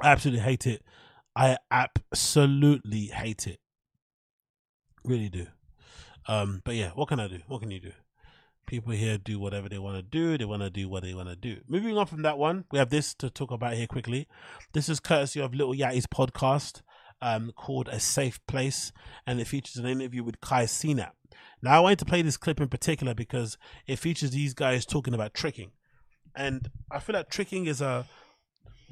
[0.00, 0.82] I absolutely hate it.
[1.36, 3.60] I absolutely hate it.
[5.04, 5.46] Really do.
[6.26, 7.40] Um but yeah what can i do?
[7.48, 7.92] What can you do
[8.66, 10.36] people here do whatever they want to do.
[10.36, 11.60] They want to do what they want to do.
[11.68, 14.26] Moving on from that one, we have this to talk about here quickly.
[14.72, 16.82] This is courtesy of Lil Yachty's podcast
[17.20, 18.92] um, called A Safe Place,
[19.26, 21.12] and it features an interview with Kai Cenat.
[21.62, 23.56] Now, I wanted to play this clip in particular because
[23.86, 25.72] it features these guys talking about tricking.
[26.34, 28.06] And I feel like tricking is a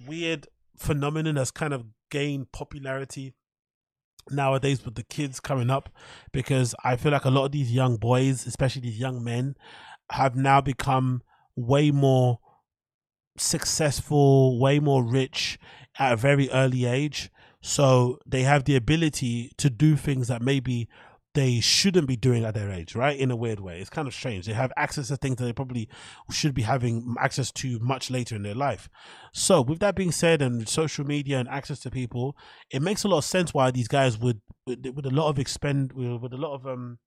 [0.06, 3.34] weird phenomenon that's kind of gained popularity
[4.30, 5.88] nowadays with the kids coming up
[6.32, 9.56] because I feel like a lot of these young boys, especially these young men,
[10.10, 11.22] have now become
[11.56, 12.40] way more
[13.36, 15.58] successful, way more rich
[15.98, 17.30] at a very early age.
[17.60, 20.88] So they have the ability to do things that maybe
[21.34, 23.18] they shouldn't be doing at their age, right?
[23.18, 23.80] In a weird way.
[23.80, 24.46] It's kind of strange.
[24.46, 25.88] They have access to things that they probably
[26.30, 28.88] should be having access to much later in their life.
[29.32, 32.36] So, with that being said, and social media and access to people,
[32.70, 35.38] it makes a lot of sense why these guys would, with, with a lot of
[35.38, 36.98] expend, with a lot of um,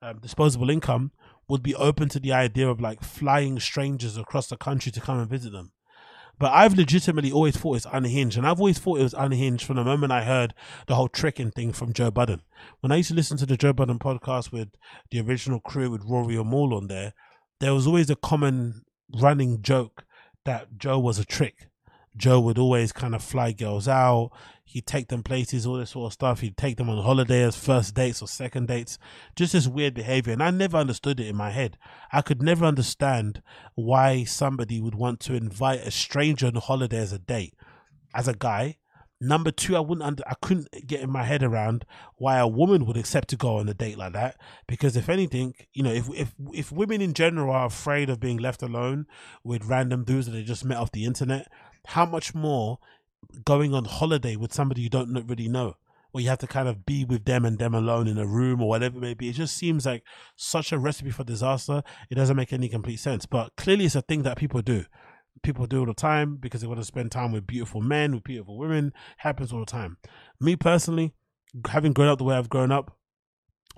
[0.00, 1.12] um, disposable income,
[1.48, 5.18] would be open to the idea of like flying strangers across the country to come
[5.18, 5.72] and visit them.
[6.38, 9.76] But I've legitimately always thought it's unhinged, and I've always thought it was unhinged from
[9.76, 10.52] the moment I heard
[10.86, 12.42] the whole tricking thing from Joe Budden.
[12.80, 14.68] When I used to listen to the Joe Budden podcast with
[15.10, 17.14] the original crew with Rory and Mal on there,
[17.60, 18.82] there was always a common
[19.14, 20.04] running joke
[20.44, 21.68] that Joe was a trick.
[22.16, 24.30] Joe would always kind of fly girls out.
[24.64, 26.40] He'd take them places, all this sort of stuff.
[26.40, 28.98] He'd take them on holidays, first dates or second dates.
[29.36, 30.32] Just this weird behavior.
[30.32, 31.78] And I never understood it in my head.
[32.12, 33.42] I could never understand
[33.74, 37.54] why somebody would want to invite a stranger on holiday as a date.
[38.14, 38.78] As a guy,
[39.18, 41.86] Number two, I wouldn't under, I couldn't get in my head around
[42.16, 44.38] why a woman would accept to go on a date like that.
[44.66, 48.36] Because if anything, you know, if if if women in general are afraid of being
[48.36, 49.06] left alone
[49.42, 51.48] with random dudes that they just met off the internet,
[51.86, 52.78] how much more
[53.44, 55.74] going on holiday with somebody you don't really know?
[56.12, 58.62] or you have to kind of be with them and them alone in a room
[58.62, 59.28] or whatever it may be.
[59.28, 60.02] It just seems like
[60.34, 61.82] such a recipe for disaster.
[62.08, 63.26] It doesn't make any complete sense.
[63.26, 64.86] But clearly, it's a thing that people do
[65.42, 68.24] people do all the time because they want to spend time with beautiful men, with
[68.24, 68.92] beautiful women.
[69.18, 69.98] Happens all the time.
[70.40, 71.12] Me personally,
[71.68, 72.96] having grown up the way I've grown up,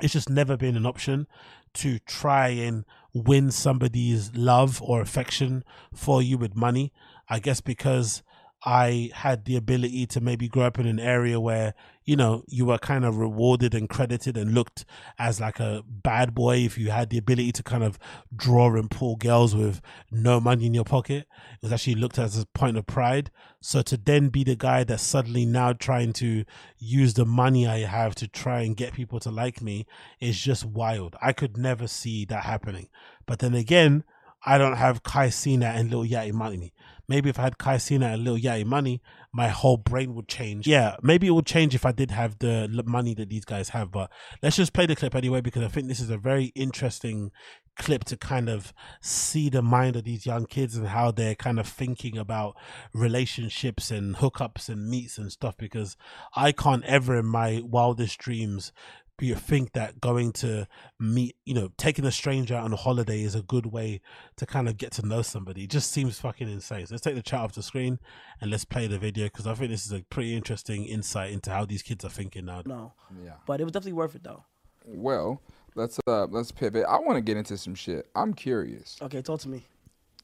[0.00, 1.26] it's just never been an option
[1.74, 6.92] to try and win somebody's love or affection for you with money.
[7.28, 8.22] I guess because
[8.64, 11.74] I had the ability to maybe grow up in an area where,
[12.04, 14.84] you know, you were kind of rewarded and credited and looked
[15.16, 18.00] as like a bad boy if you had the ability to kind of
[18.34, 21.28] draw and pull girls with no money in your pocket.
[21.52, 23.30] It was actually looked as a point of pride.
[23.60, 26.44] So to then be the guy that's suddenly now trying to
[26.78, 29.86] use the money I have to try and get people to like me
[30.18, 31.14] is just wild.
[31.22, 32.88] I could never see that happening.
[33.24, 34.02] But then again,
[34.44, 36.72] I don't have Kai Cenat and Lil Yachty money
[37.08, 39.00] maybe if I had Kai Cenat and Lil Yachty money,
[39.32, 40.66] my whole brain would change.
[40.66, 43.90] Yeah, maybe it would change if I did have the money that these guys have.
[43.90, 44.10] But
[44.42, 47.30] let's just play the clip anyway because I think this is a very interesting
[47.78, 51.58] clip to kind of see the mind of these young kids and how they're kind
[51.60, 52.56] of thinking about
[52.92, 55.96] relationships and hookups and meets and stuff because
[56.34, 58.72] I can't ever in my wildest dreams
[59.20, 60.66] you think that going to
[61.00, 64.00] meet, you know, taking a stranger out on a holiday is a good way
[64.36, 65.64] to kind of get to know somebody.
[65.64, 66.86] It just seems fucking insane.
[66.86, 67.98] So let's take the chat off the screen
[68.40, 71.50] and let's play the video because I think this is a pretty interesting insight into
[71.50, 72.62] how these kids are thinking now.
[72.64, 72.92] No,
[73.24, 73.34] Yeah.
[73.46, 74.44] but it was definitely worth it though.
[74.84, 75.42] Well,
[75.74, 76.84] let's uh let's pivot.
[76.88, 78.08] I want to get into some shit.
[78.14, 78.96] I'm curious.
[79.02, 79.66] Okay, talk to me.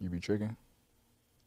[0.01, 0.57] You be tricking?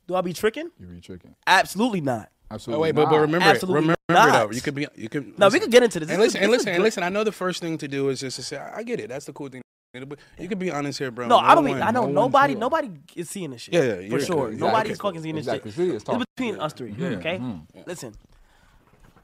[0.08, 0.70] Do I be tricking?
[0.80, 1.36] You be tricking?
[1.48, 2.30] Absolutely not.
[2.50, 2.80] Absolutely.
[2.80, 4.32] Oh wait, but but remember, Absolutely remember not.
[4.32, 4.52] though.
[4.56, 5.38] You could be, you could.
[5.38, 5.60] No, we listen.
[5.62, 6.10] could get into this.
[6.10, 7.04] And This is- listen, and listen, and listen.
[7.04, 9.10] I know the first thing to do is just to say, I get it.
[9.10, 9.62] That's the cool thing.
[9.94, 11.28] But you can be honest here, bro.
[11.28, 12.54] No, I don't one- mean I know no nobody.
[12.54, 13.74] feel- Nobody is seeing this shit.
[13.74, 14.48] Yeah, yeah, for sure.
[14.50, 14.58] exactly.
[14.68, 15.72] Nobody's fucking seeing this Exactly.
[15.72, 15.78] shit.
[15.78, 16.92] See, it's It's talk- between us three.
[16.94, 17.62] Mhm, Okay, mhm.
[17.88, 18.14] listen.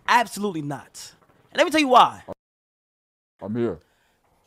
[0.08, 1.14] Absolutely not.
[1.52, 2.24] And let me tell you why.
[3.42, 3.80] I'm here.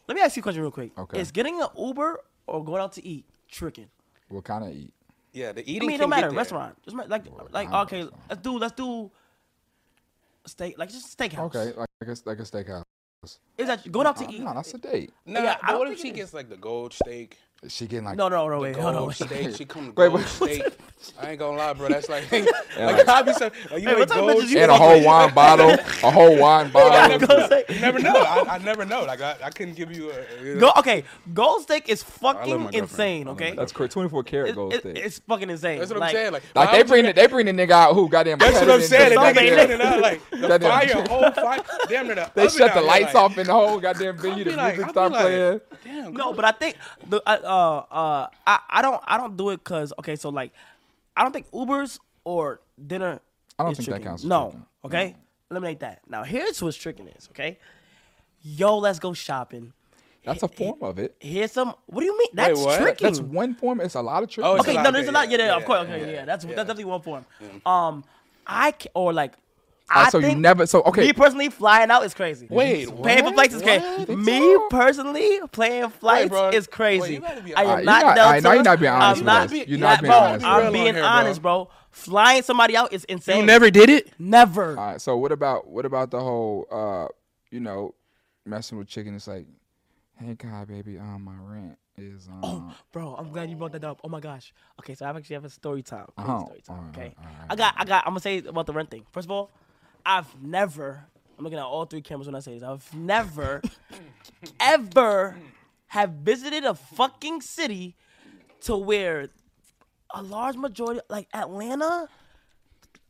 [0.09, 0.91] Let me ask you a question real quick.
[0.99, 1.21] Okay.
[1.21, 3.89] Is getting an Uber or going out to eat tricking?
[4.29, 4.93] What kind of eat?
[5.37, 6.31] Yeah, the I mean, it can don't matter.
[6.31, 6.83] Restaurant.
[6.83, 8.09] Just like like okay.
[8.31, 9.11] Let's do let's do
[10.47, 11.55] steak like just steakhouse.
[11.55, 12.85] Okay, like like a, like a steakhouse.
[13.59, 14.41] Is that going out to eat?
[14.41, 15.13] no, that's a date.
[15.27, 17.37] Nah, Yeah, I but what if think she gets like the gold steak?
[17.63, 18.95] Is she getting like No, no, no, wait, hold on.
[18.95, 19.15] Gold Wait.
[19.17, 19.57] steak.
[19.57, 20.63] She come Wait, gold what- steak.
[21.21, 21.89] I ain't gonna lie, bro.
[21.89, 22.49] That's like, like
[23.09, 23.45] I be so.
[23.71, 25.71] Like, you Hey, ate what type of gold bitches you and a whole wine bottle,
[25.71, 27.19] a whole wine I bottle.
[27.29, 28.15] never, you never know.
[28.17, 29.05] I, I never know.
[29.05, 30.45] Like I, I couldn't give you a.
[30.45, 33.29] You know, Go, okay, gold steak is fucking insane.
[33.29, 33.93] Okay, That's correct.
[33.93, 34.97] Twenty four karat gold it- steak.
[34.99, 35.79] it's fucking insane.
[35.79, 36.33] That's what like, I'm saying.
[36.33, 38.39] Like, Like they bring get- the, they bring the nigga out who goddamn.
[38.39, 39.11] That's what I'm saying.
[39.11, 39.35] They shit.
[39.35, 41.61] be Somebody- cleaning out like the fire, whole fire.
[41.89, 44.45] Damn near the They shut the lights off in the whole goddamn venue.
[44.45, 45.61] The music I'll start playing.
[45.85, 46.15] Damn.
[46.15, 46.77] No, but I think
[47.09, 50.53] the uh uh, I I don't I don't do it because okay, so like
[51.17, 53.21] I don't think Ubers or dinner.
[53.59, 54.67] I don't is think that counts No, tricking.
[54.85, 55.17] okay,
[55.51, 56.01] eliminate that.
[56.09, 57.59] Now here's what's tricking is okay.
[58.43, 59.73] Yo, let's go shopping.
[60.25, 61.15] That's a form of it.
[61.21, 61.73] Here's some.
[61.87, 62.29] What do you mean?
[62.35, 62.81] That's what?
[62.81, 63.07] tricking.
[63.07, 63.81] That's one form.
[63.81, 64.47] It's a lot of tricks.
[64.47, 65.31] Oh, okay, no, there's a lot.
[65.31, 65.81] Yeah, yeah, yeah, of yeah, course.
[65.83, 66.55] Okay, yeah, yeah, that's yeah.
[66.55, 67.25] that's definitely one form.
[67.65, 68.05] Um,
[68.47, 69.35] I ca- or like.
[69.89, 70.67] I Alright, so you think never.
[70.67, 71.03] So okay.
[71.07, 72.49] Me personally, flying out is crazy.
[72.51, 73.85] Wait, paying for flights is crazy.
[73.85, 74.19] What?
[74.19, 74.69] Me so?
[74.69, 76.49] personally, playing flights bro.
[76.49, 77.01] is crazy.
[77.03, 77.85] Wait, you gotta be I am honest.
[77.87, 78.31] not You're not- Delta.
[78.31, 79.51] I know you're not being honest I'm with not, us.
[79.53, 81.09] be- You're not being bro, honest I'm being Real here, bro.
[81.09, 81.69] honest, bro.
[81.93, 83.41] Flying somebody out is insane.
[83.41, 84.11] You never did it.
[84.19, 84.71] never.
[84.71, 85.01] All right.
[85.01, 87.07] So what about what about the whole uh
[87.53, 87.95] you know
[88.45, 89.15] messing with chicken?
[89.15, 89.47] It's like,
[90.19, 92.41] hey, God, baby, um, my rent is um.
[92.43, 94.01] Oh, bro, I'm glad you brought that up.
[94.03, 94.53] Oh my gosh.
[94.81, 96.07] Okay, so I actually have a story time.
[96.19, 96.77] Oh, story time.
[96.77, 98.05] alright, Okay, alright, I got, I got.
[98.05, 99.07] I'm gonna say about the rent thing.
[99.13, 99.51] First of all,
[100.07, 101.05] I've never.
[101.37, 102.63] I'm looking at all three cameras when I say this.
[102.63, 103.61] I've never,
[104.61, 105.37] ever,
[105.89, 107.97] have visited a fucking city
[108.63, 109.29] to where
[110.15, 112.09] a large majority, like Atlanta,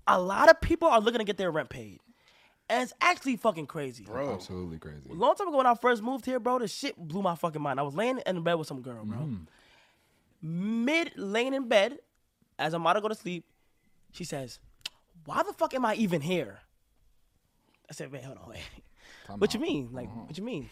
[0.07, 2.01] a lot of people are looking to get their rent paid,
[2.69, 4.05] and it's actually fucking crazy.
[4.05, 4.35] Bro.
[4.35, 5.11] Absolutely crazy.
[5.11, 7.79] Long time ago when I first moved here, bro, the shit blew my fucking mind.
[7.79, 9.19] I was laying in bed with some girl, bro.
[9.19, 9.47] Mm.
[10.43, 11.99] Mid laying in bed,
[12.59, 13.45] as I'm about to go to sleep,
[14.13, 14.59] she says,
[15.27, 16.61] "Why the fuck am I even here?"
[17.89, 18.61] I said, man, hold on, wait.
[19.27, 19.91] Time what you mean?
[19.93, 20.21] Like, Uh-huh.
[20.27, 20.71] what you mean?"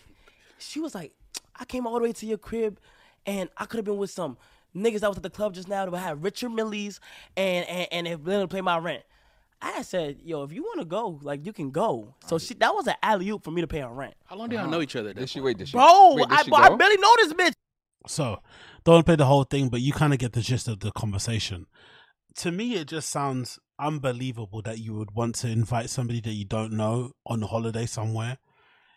[0.58, 1.12] She was like,
[1.56, 2.78] "I came all the way to your crib,
[3.26, 4.36] and I could have been with some
[4.74, 7.00] niggas that was at the club just now that had Richard Millies,
[7.36, 9.02] and and and if willing to pay my rent."
[9.62, 12.74] I said, "Yo, if you want to go, like you can go." So she that
[12.74, 14.14] was an alley oop for me to pay her rent.
[14.26, 15.10] How long do y'all know each other?
[15.10, 15.56] at Did she wait?
[15.56, 15.72] Did she?
[15.76, 17.52] Bro, wait, did I, she bro, I barely know this bitch.
[18.06, 18.40] So,
[18.84, 21.66] don't play the whole thing, but you kind of get the gist of the conversation.
[22.36, 26.44] To me, it just sounds unbelievable that you would want to invite somebody that you
[26.44, 28.38] don't know on holiday somewhere.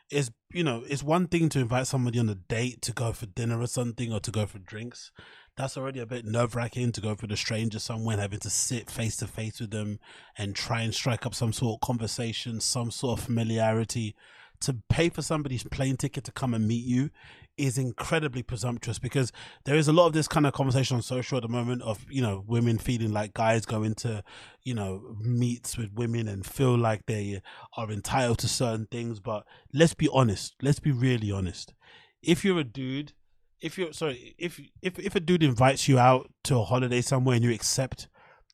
[0.09, 3.25] It's you know, it's one thing to invite somebody on a date to go for
[3.25, 5.11] dinner or something or to go for drinks.
[5.57, 8.49] That's already a bit nerve wracking to go for the stranger somewhere and having to
[8.49, 9.99] sit face to face with them
[10.37, 14.15] and try and strike up some sort of conversation, some sort of familiarity.
[14.61, 17.11] To pay for somebody's plane ticket to come and meet you
[17.57, 19.31] is incredibly presumptuous because
[19.65, 22.05] there is a lot of this kind of conversation on social at the moment of
[22.09, 24.23] you know women feeling like guys go into
[24.63, 27.41] you know meets with women and feel like they
[27.75, 29.19] are entitled to certain things.
[29.19, 30.55] But let's be honest.
[30.61, 31.73] Let's be really honest.
[32.21, 33.13] If you're a dude
[33.59, 37.35] if you're sorry if if if a dude invites you out to a holiday somewhere
[37.35, 38.07] and you accept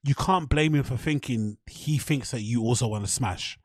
[0.03, 3.57] you can't blame him for thinking he thinks that you also want to smash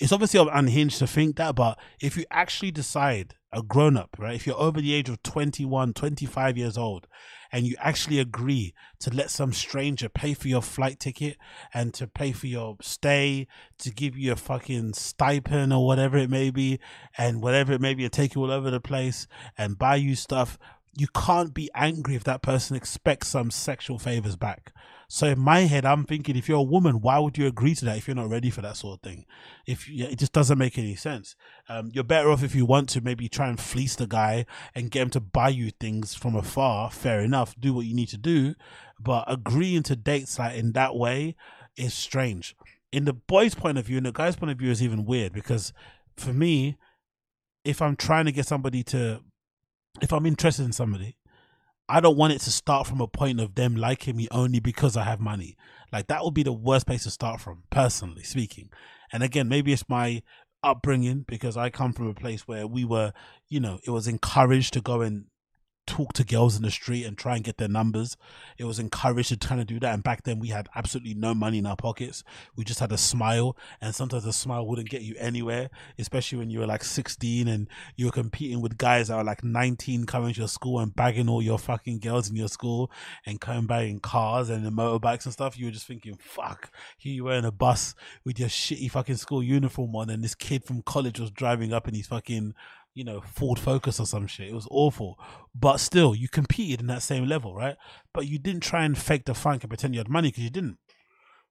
[0.00, 4.34] it's obviously unhinged to think that, but if you actually decide, a grown up, right,
[4.34, 7.06] if you're over the age of 21, 25 years old,
[7.52, 11.36] and you actually agree to let some stranger pay for your flight ticket
[11.72, 13.46] and to pay for your stay,
[13.78, 16.80] to give you a fucking stipend or whatever it may be,
[17.16, 20.16] and whatever it may be, and take you all over the place and buy you
[20.16, 20.58] stuff,
[20.96, 24.72] you can't be angry if that person expects some sexual favors back.
[25.14, 27.84] So in my head, I'm thinking, if you're a woman, why would you agree to
[27.84, 29.26] that if you're not ready for that sort of thing?
[29.64, 31.36] If you, it just doesn't make any sense.
[31.68, 34.44] Um, you're better off if you want to maybe try and fleece the guy
[34.74, 36.90] and get him to buy you things from afar.
[36.90, 38.56] Fair enough, do what you need to do,
[38.98, 41.36] but agreeing to dates like in that way
[41.76, 42.56] is strange.
[42.90, 45.32] In the boy's point of view, and the guy's point of view is even weird
[45.32, 45.72] because
[46.16, 46.76] for me,
[47.64, 49.20] if I'm trying to get somebody to,
[50.02, 51.18] if I'm interested in somebody,
[51.88, 54.96] I don't want it to start from a point of them liking me only because
[54.96, 55.56] I have money.
[55.92, 58.70] Like that would be the worst place to start from, personally speaking.
[59.12, 60.22] And again, maybe it's my
[60.62, 63.12] upbringing because I come from a place where we were,
[63.48, 65.26] you know, it was encouraged to go and
[65.86, 68.16] talk to girls in the street and try and get their numbers.
[68.58, 69.94] It was encouraged to kind of do that.
[69.94, 72.24] And back then we had absolutely no money in our pockets.
[72.56, 73.56] We just had a smile.
[73.80, 77.68] And sometimes a smile wouldn't get you anywhere, especially when you were like 16 and
[77.96, 81.28] you were competing with guys that were like 19 coming to your school and bagging
[81.28, 82.90] all your fucking girls in your school
[83.26, 85.58] and coming back in cars and in motorbikes and stuff.
[85.58, 89.16] You were just thinking, fuck, here you were in a bus with your shitty fucking
[89.16, 92.54] school uniform on and this kid from college was driving up in his fucking
[92.94, 94.48] you know, Ford Focus or some shit.
[94.48, 95.18] It was awful.
[95.54, 97.76] But still, you competed in that same level, right?
[98.12, 100.50] But you didn't try and fake the funk and pretend you had money because you
[100.50, 100.78] didn't.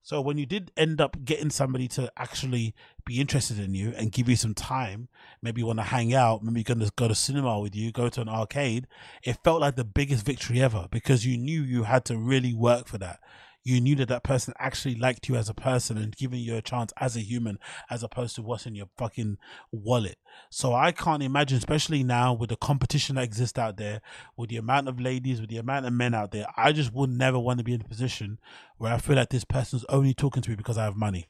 [0.06, 2.76] So when you did end up getting somebody to actually
[3.06, 5.08] be interested in you and give you some time,
[5.42, 7.94] maybe you want to hang out, maybe you're going to go to cinema with you,
[7.94, 8.86] go to an arcade,
[9.24, 12.88] it felt like the biggest victory ever because you knew you had to really work
[12.88, 13.20] for that
[13.64, 16.62] you knew that that person actually liked you as a person and giving you a
[16.62, 17.58] chance as a human
[17.90, 19.38] as opposed to what's in your fucking
[19.72, 20.18] wallet.
[20.50, 24.02] So I can't imagine, especially now with the competition that exists out there,
[24.36, 27.10] with the amount of ladies, with the amount of men out there, I just would
[27.10, 28.40] never want to be in a position
[28.78, 31.28] where I feel like this person's only talking to me because I have money.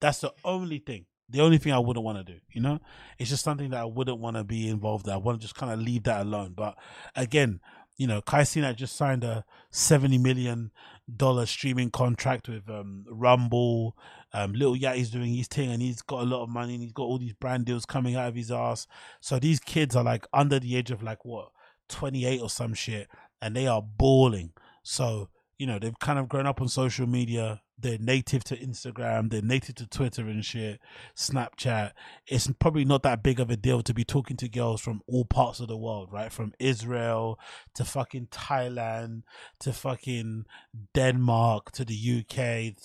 [0.00, 1.06] That's the only thing.
[1.28, 2.78] The only thing I wouldn't want to do, you know,
[3.18, 5.12] it's just something that I wouldn't want to be involved in.
[5.12, 6.54] I want to just kind of leave that alone.
[6.56, 6.76] But
[7.16, 7.58] again,
[7.96, 10.70] you know, Kai Cenat just signed a seventy million
[11.14, 13.96] dollar streaming contract with um, Rumble.
[14.32, 16.92] Um, Lil Yachty's doing his thing, and he's got a lot of money, and he's
[16.92, 18.86] got all these brand deals coming out of his ass.
[19.20, 21.50] So these kids are like under the age of like what
[21.88, 23.08] twenty eight or some shit,
[23.40, 24.52] and they are balling.
[24.82, 27.62] So you know they've kind of grown up on social media.
[27.78, 29.30] They're native to instagram.
[29.30, 30.80] They're native to twitter and shit
[31.14, 31.92] snapchat.
[32.26, 35.26] It's probably not that big of a deal to be talking to girls from all
[35.26, 36.32] parts of the world right?
[36.32, 37.38] From israel
[37.74, 39.22] to fucking thailand
[39.60, 40.46] to fucking
[40.94, 42.36] denmark to the uk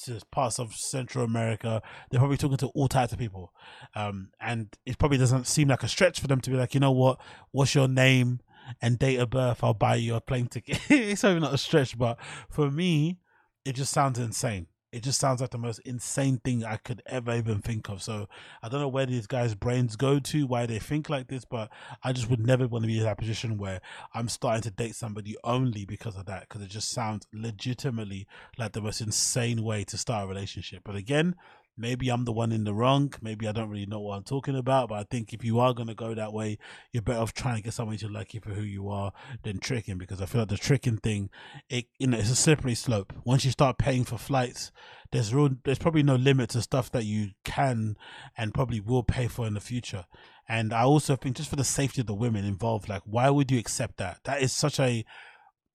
[0.03, 1.81] to parts of central america.
[2.09, 3.53] They're probably talking to all types of people.
[3.95, 6.81] Um, and it probably doesn't seem like a stretch for them to be like you
[6.81, 7.21] know what?
[7.51, 8.41] What's your name
[8.81, 10.79] and date of birth, I'll buy you a plane ticket.
[10.89, 12.17] it's probably not a stretch, but
[12.49, 13.19] for me,
[13.65, 14.67] it just sounds insane.
[14.91, 18.03] It just sounds like the most insane thing I could ever even think of.
[18.03, 18.27] So
[18.61, 21.69] I don't know where these guys' brains go to, why they think like this, but
[22.03, 23.79] I just would never want to be in that position where
[24.13, 28.73] I'm starting to date somebody only because of that, because it just sounds legitimately like
[28.73, 30.81] the most insane way to start a relationship.
[30.83, 31.35] But again,
[31.77, 33.13] maybe I'm the one in the wrong.
[33.21, 34.89] Maybe I don't really know what I'm talking about.
[34.89, 36.57] But I think if you are going to go that way,
[36.91, 39.11] you're better off trying to get somebody to like you for who you are
[39.43, 39.97] than tricking.
[39.97, 41.29] Because I feel like the tricking thing,
[41.69, 43.13] it you know, it's a slippery slope.
[43.23, 44.71] Once you start paying for flights,
[45.11, 47.97] there's real, there's probably no limit to stuff that you can
[48.37, 50.05] and probably will pay for in the future.
[50.47, 53.51] And I also think just for the safety of the women involved, like why would
[53.51, 54.19] you accept that?
[54.25, 55.05] That is such a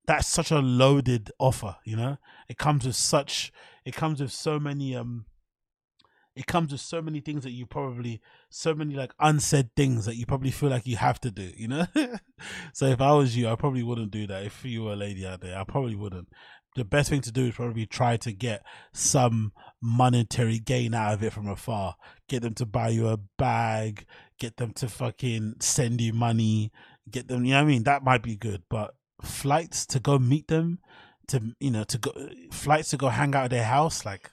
[0.07, 2.17] that's such a loaded offer, you know?
[2.47, 3.51] It comes with such
[3.85, 5.25] it comes with so many um
[6.35, 8.19] it comes with so many things that you probably
[8.49, 11.67] so many like unsaid things that you probably feel like you have to do you
[11.67, 11.85] know?
[12.73, 14.43] So if i was you i probably wouldn't do that.
[14.43, 16.29] If you were a lady out there i probably wouldn't.
[16.75, 21.23] The best thing to do is probably try to get some monetary gain out of
[21.23, 21.95] it from afar.
[22.27, 24.05] Get them to buy you a bag
[24.37, 26.69] get them to fucking send you money
[27.09, 27.83] get them you know what i mean?
[27.83, 30.79] That might be good but flights to go meet them
[31.27, 32.11] to you know to go
[32.51, 34.29] flights to go hang out at their house like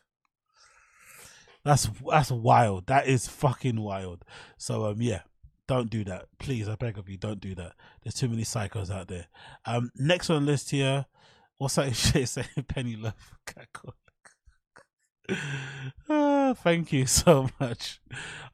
[1.64, 2.86] that's that's wild.
[2.86, 4.24] That is fucking wild.
[4.58, 5.22] So um yeah,
[5.66, 6.26] don't do that.
[6.38, 7.72] Please, I beg of you, don't do that.
[8.02, 9.26] There's too many psychos out there.
[9.64, 11.06] Um next on the list here,
[11.58, 12.48] what's that shit saying?
[12.58, 13.14] Pepé Le
[13.46, 13.92] Pew
[16.10, 18.00] ah, thank you so much.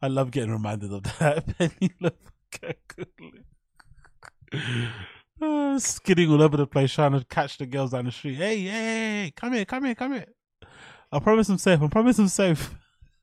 [0.02, 1.58] I love getting reminded of that.
[1.58, 2.12] Penny love
[5.40, 8.34] uh, skidding all over the place trying to catch the girls down the street.
[8.36, 10.26] Hey, hey, hey, come here, come here, come here.
[11.10, 11.80] I promise I'm safe.
[11.80, 12.74] I promise I'm safe.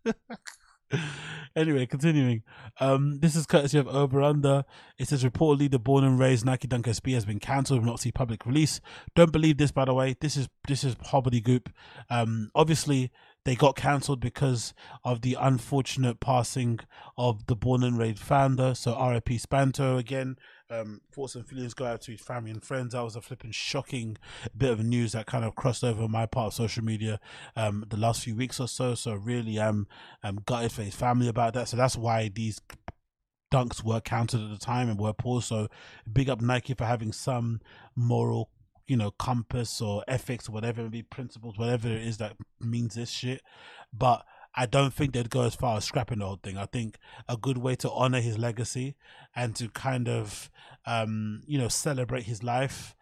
[1.55, 2.43] anyway, continuing.
[2.79, 4.63] Um, this is courtesy of Over Under.
[4.97, 7.99] It says reportedly the born and raised Nike Dunk SB has been cancelled, will not
[7.99, 8.81] see public release.
[9.15, 10.15] Don't believe this, by the way.
[10.19, 10.95] This is this is
[11.43, 11.69] goop.
[12.09, 13.11] Um, obviously
[13.45, 16.79] they got cancelled because of the unfortunate passing
[17.17, 18.73] of the born and raised founder.
[18.73, 20.37] So RIP Spanto again.
[20.69, 22.93] Um, thoughts and feelings go out to his family and friends.
[22.93, 24.17] That was a flipping shocking
[24.57, 27.19] bit of news that kind of crossed over my part of social media
[27.55, 28.95] um, the last few weeks or so.
[28.95, 29.87] So really, I'm
[30.23, 31.67] um, gutted for his family about that.
[31.67, 32.61] So that's why these
[33.53, 35.47] dunks were counted at the time and were paused.
[35.47, 35.67] So
[36.11, 37.61] big up Nike for having some
[37.95, 38.49] moral
[38.87, 42.95] you know, compass or ethics or whatever it be, principles, whatever it is that means
[42.95, 43.41] this shit.
[43.91, 44.25] But
[44.55, 46.57] I don't think they'd go as far as scrapping the whole thing.
[46.57, 46.97] I think
[47.27, 48.95] a good way to honor his legacy
[49.35, 50.49] and to kind of,
[50.85, 52.94] um, you know, celebrate his life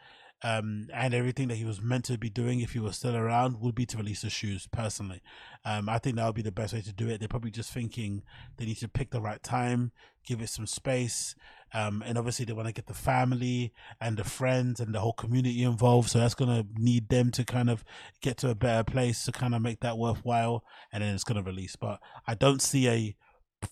[0.44, 3.62] um, and everything that he was meant to be doing if he was still around
[3.62, 5.22] would be to release the shoes personally.
[5.64, 7.20] Um, I think that would be the best way to do it.
[7.20, 8.24] They're probably just thinking
[8.58, 9.94] they need to pick the right time,
[10.26, 11.36] give it some space,
[11.74, 15.14] um, and obviously they want to get the family and the friends and the whole
[15.14, 16.10] community involved.
[16.10, 17.84] So that's going to need them to kind of
[18.22, 21.42] get to a better place to kind of make that worthwhile, and then it's going
[21.42, 21.76] to release.
[21.76, 23.16] But I don't see a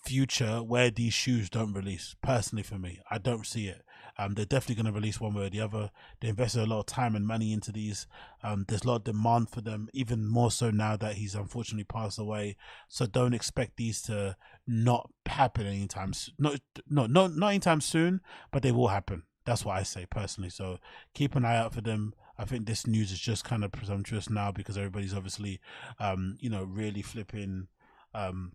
[0.04, 2.16] future where these shoes don't release.
[2.22, 3.82] Personally, for me, I don't see it.
[4.18, 5.90] Um, they're definitely going to release one way or the other.
[6.20, 8.06] They invested a lot of time and money into these.
[8.42, 11.84] Um, there's a lot of demand for them, even more so now that he's unfortunately
[11.84, 12.56] passed away.
[12.88, 14.36] So don't expect these to
[14.66, 16.12] not happen anytime.
[16.38, 19.22] Not no not not anytime soon, but they will happen.
[19.44, 20.50] That's what I say personally.
[20.50, 20.78] So
[21.14, 22.14] keep an eye out for them.
[22.38, 25.60] I think this news is just kind of presumptuous now because everybody's obviously,
[25.98, 27.68] um, you know, really flipping,
[28.14, 28.52] um,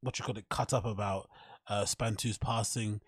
[0.00, 1.28] what you call it, cut up about
[1.68, 3.00] uh, Spanto's passing.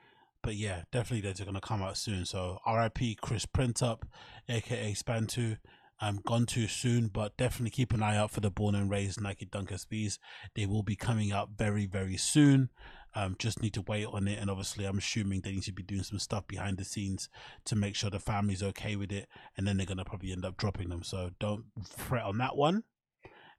[0.45, 2.27] But yeah, definitely they're to come out soon.
[2.27, 4.03] So RIP Chris Printup,
[4.47, 5.57] aka Spanto.
[6.01, 9.23] Um, gone too soon, but definitely keep an eye out for the born and raised
[9.23, 10.19] Nike Dunk SBs.
[10.55, 12.69] They will be coming out very, very soon.
[13.15, 15.85] Um, just need to wait on it, and obviously, I'm assuming they need to be
[15.85, 17.31] doing some stuff behind the scenes
[17.65, 20.57] to make sure the family's okay with it, and then they're gonna probably end up
[20.57, 21.05] dropping them.
[21.05, 22.83] So don't fret on that one.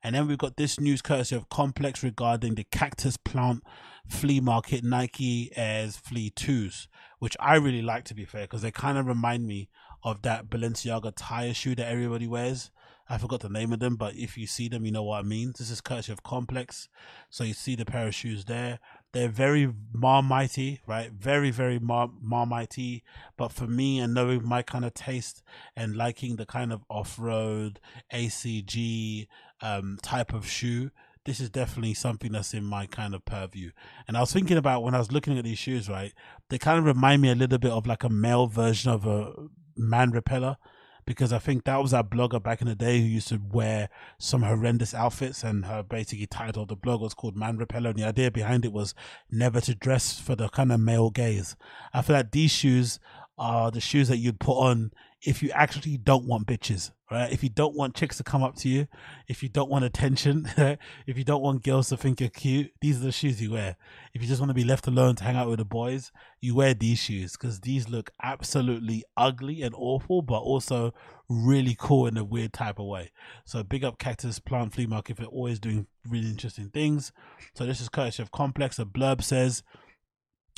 [0.06, 3.64] And then we've got this news courtesy of Complex regarding the cactus plant
[4.08, 6.86] flea market Nike Airs Flea 2s,
[7.18, 9.68] which I really like to be fair, because they kind of remind me
[10.04, 12.70] of that Balenciaga tire shoe that everybody wears.
[13.10, 15.22] I forgot the name of them, but if you see them, you know what I
[15.24, 15.54] mean.
[15.58, 16.88] This is courtesy of Complex.
[17.32, 18.80] So you see the pair of shoes there.
[19.12, 21.12] They're very marmitey, right?
[21.12, 23.04] Very, very mar- marmitey.
[23.38, 25.44] But for me, and knowing my kind of taste
[25.76, 27.80] and liking the kind of off road
[28.14, 29.28] ACG
[29.62, 30.92] um, type of shoe,
[31.26, 33.72] this is definitely something that's in my kind of purview.
[34.08, 36.14] And I was thinking about when I was looking at these shoes, right?
[36.50, 39.34] They kind of remind me a little bit of like a male version of a
[39.76, 40.58] man repeller
[41.06, 43.90] because I think that was our blogger back in the day who used to wear
[44.18, 48.00] some horrendous outfits, and her basically title of the blog was called Man Repeller, and
[48.00, 48.96] the idea behind it was
[49.32, 51.56] never to dress for the kind of male gaze.
[51.94, 53.00] I feel like these shoes
[53.38, 54.92] are the shoes that you'd put on
[55.26, 57.32] if you actually don't want bitches, right?
[57.32, 58.88] If you don't want chicks to come up to you,
[59.28, 60.48] if you don't want attention,
[61.08, 63.76] if you don't want girls to think you're cute, these are the shoes you wear.
[64.14, 66.54] If you just want to be left alone to hang out with the boys, you
[66.54, 70.94] wear these shoes because these look absolutely ugly and awful, but also
[71.28, 73.10] really cool in a weird type of way.
[73.46, 77.12] So big up Cactus Plant Flea Market for always doing really interesting things.
[77.56, 78.78] So this is courtesy of Complex.
[78.78, 79.64] A blurb says,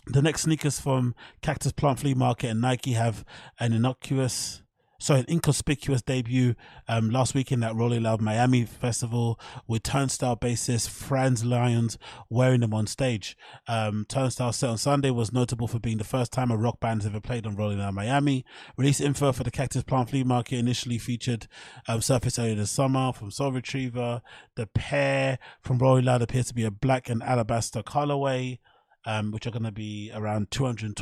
[0.10, 3.26] the next sneakers from Cactus Plant Flea Market and Nike have
[3.60, 4.62] an innocuous,
[5.00, 6.56] sorry, an inconspicuous debut
[6.88, 11.98] um, last weekend at Rolling Loud Miami Festival with Turnstile bassist Franz Lyons
[12.30, 13.36] wearing them on stage.
[13.68, 17.02] Um, Turnstile set on Sunday was notable for being the first time a rock band
[17.02, 18.46] has ever played on Rolling Loud Miami.
[18.78, 21.48] Release info for the Cactus Plant Flea Market initially featured
[21.88, 24.22] um, surface earlier this summer from Soul Retriever.
[24.56, 28.60] The pair from Rolling Loud appears to be a black and alabaster colorway
[29.08, 30.96] um, which are going to be around two hundred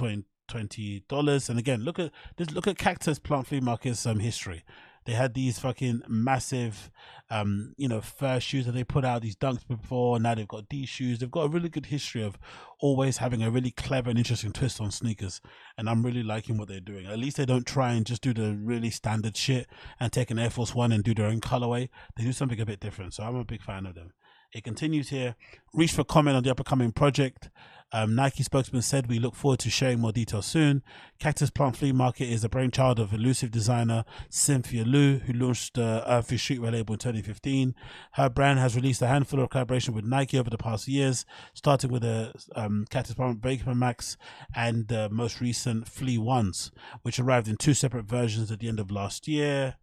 [0.47, 1.49] twenty dollars.
[1.49, 2.51] And again, look at this.
[2.51, 4.63] Look at Cactus Plant Flea Market's um, history.
[5.05, 6.89] They had these fucking massive,
[7.29, 10.19] um, you know, fur shoes that they put out these dunks before.
[10.19, 11.19] Now they've got these shoes.
[11.19, 12.39] They've got a really good history of
[12.79, 15.41] always having a really clever and interesting twist on sneakers.
[15.77, 17.05] And I'm really liking what they're doing.
[17.05, 19.67] At least they don't try and just do the really standard shit
[19.99, 21.89] and take an Air Force One and do their own colorway.
[22.17, 23.13] They do something a bit different.
[23.13, 24.11] So I'm a big fan of them.
[24.53, 25.35] It continues here.
[25.71, 27.51] Reach for comment on the upcoming project.
[27.95, 30.83] Um, Nike spokesman said, We look forward to sharing more details soon.
[31.17, 36.03] Cactus Plant Flea Market is a brainchild of elusive designer Cynthia Lu, who launched the
[36.05, 37.73] Earthy Streetwear label in 2015.
[38.15, 41.89] Her brand has released a handful of collaboration with Nike over the past years, starting
[41.89, 44.17] with the um, Cactus Plant Vapor Max
[44.53, 46.73] and the most recent Flea Ones,
[47.03, 49.75] which arrived in two separate versions at the end of last year.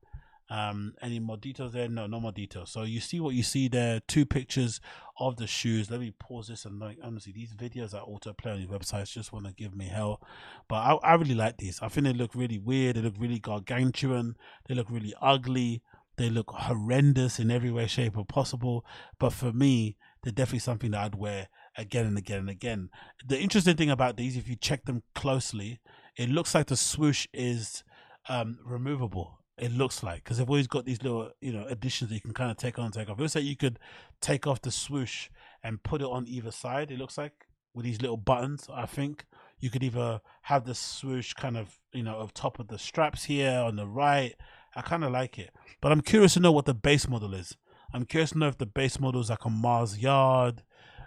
[0.53, 1.89] Um, any more details there?
[1.89, 2.71] No, no more details.
[2.71, 4.01] So you see what you see there.
[4.01, 4.83] Two pictures
[5.19, 5.91] of the shoes.
[5.91, 9.33] Let me pause this and like honestly, these videos that autoplay on your websites just
[9.33, 10.21] want to give me hell.
[10.69, 11.81] But I, I really like these.
[11.81, 12.97] I think they look really weird.
[12.97, 14.37] They look really gargantuan.
[14.69, 15.81] They look really ugly.
[16.19, 18.85] They look horrendous in every way, shape, or possible.
[19.19, 21.49] But for me, they're definitely something that I'd wear
[21.79, 22.91] again and again and again.
[23.27, 25.81] The interesting thing about these, if you check them closely,
[26.15, 27.85] it looks like the swoosh is
[28.29, 32.17] um, removable it looks like because they've always got these little you know additions that
[32.17, 33.17] you can kind of take on and take off.
[33.19, 33.79] It looks like you could
[34.21, 35.29] take off the swoosh
[35.63, 36.91] and put it on either side.
[36.91, 38.67] It looks like with these little buttons.
[38.75, 39.25] I think
[39.61, 43.25] you could either have the swoosh kind of you know of top of the straps
[43.25, 44.35] here on the right.
[44.75, 47.57] I kind of like it, but I'm curious to know what the base model is.
[47.95, 50.65] I'm curious to know if the base model is like a Mars Yard.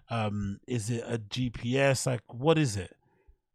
[0.10, 2.06] Um, is it a GPS?
[2.06, 2.96] Like, what is it?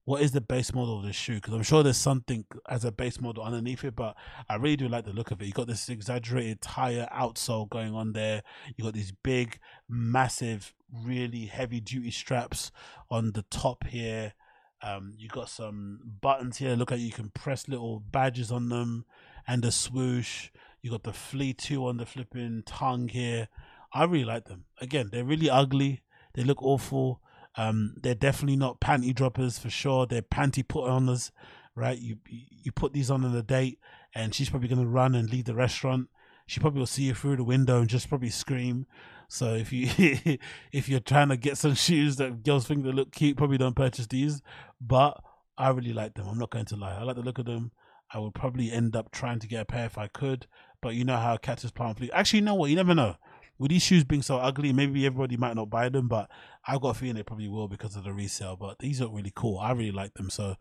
[0.05, 1.37] What is the base model of this shoe?
[1.37, 4.17] Because I'm sure there's something as a base model underneath it, but
[4.49, 5.47] I really do like the look of it.
[5.47, 8.43] You got this exaggerated tire outsole going on there.
[8.77, 9.59] You got these big,
[9.89, 12.73] massive, really heavy duty straps
[13.11, 14.35] on the top here.
[14.83, 16.75] Um, you got some buttons here.
[16.75, 19.05] Look like you can press little badges on them,
[19.47, 20.51] and the swoosh.
[20.81, 23.49] You got the flea two on the flipping tongue here.
[23.93, 24.65] I really like them.
[24.81, 26.01] Again, they're really ugly.
[26.35, 27.21] They look awful.
[27.57, 30.07] Um, they're definitely not panty droppers for sure.
[30.07, 31.31] They're panty put oners,
[31.75, 31.99] right?
[31.99, 33.79] You you put these on on a date,
[34.15, 36.09] and she's probably gonna run and leave the restaurant.
[36.47, 38.87] She probably will see you through the window and just probably scream.
[39.29, 39.89] So if you
[40.73, 43.77] if you're trying to get some shoes that girls think they look cute, probably don't
[43.77, 44.43] purchase these.
[44.81, 45.23] But
[45.57, 46.27] I really like them.
[46.29, 46.97] I'm not going to lie.
[46.97, 47.71] I like the look of them.
[48.13, 50.47] I would probably end up trying to get a pair if I could.
[50.83, 52.11] But you know how cactus plant flea.
[52.13, 52.71] Actually, you know what?
[52.71, 53.15] You never know.
[53.61, 56.31] With these shoes being so ugly, maybe everybody might not buy them, but
[56.67, 58.57] I've got a feeling they probably will because of the resale.
[58.57, 59.59] But these look really cool.
[59.59, 60.31] I really like them.
[60.31, 60.57] So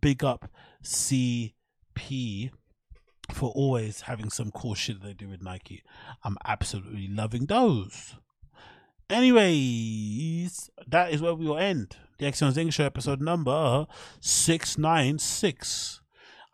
[0.00, 0.48] big up
[0.84, 1.52] CP
[3.32, 5.82] for always having some cool shit that they do with Nike.
[6.22, 8.14] I'm absolutely loving those.
[9.10, 13.88] Anyways, that is where we will end the Agostinho Zinga Show episode number
[14.20, 16.02] 696.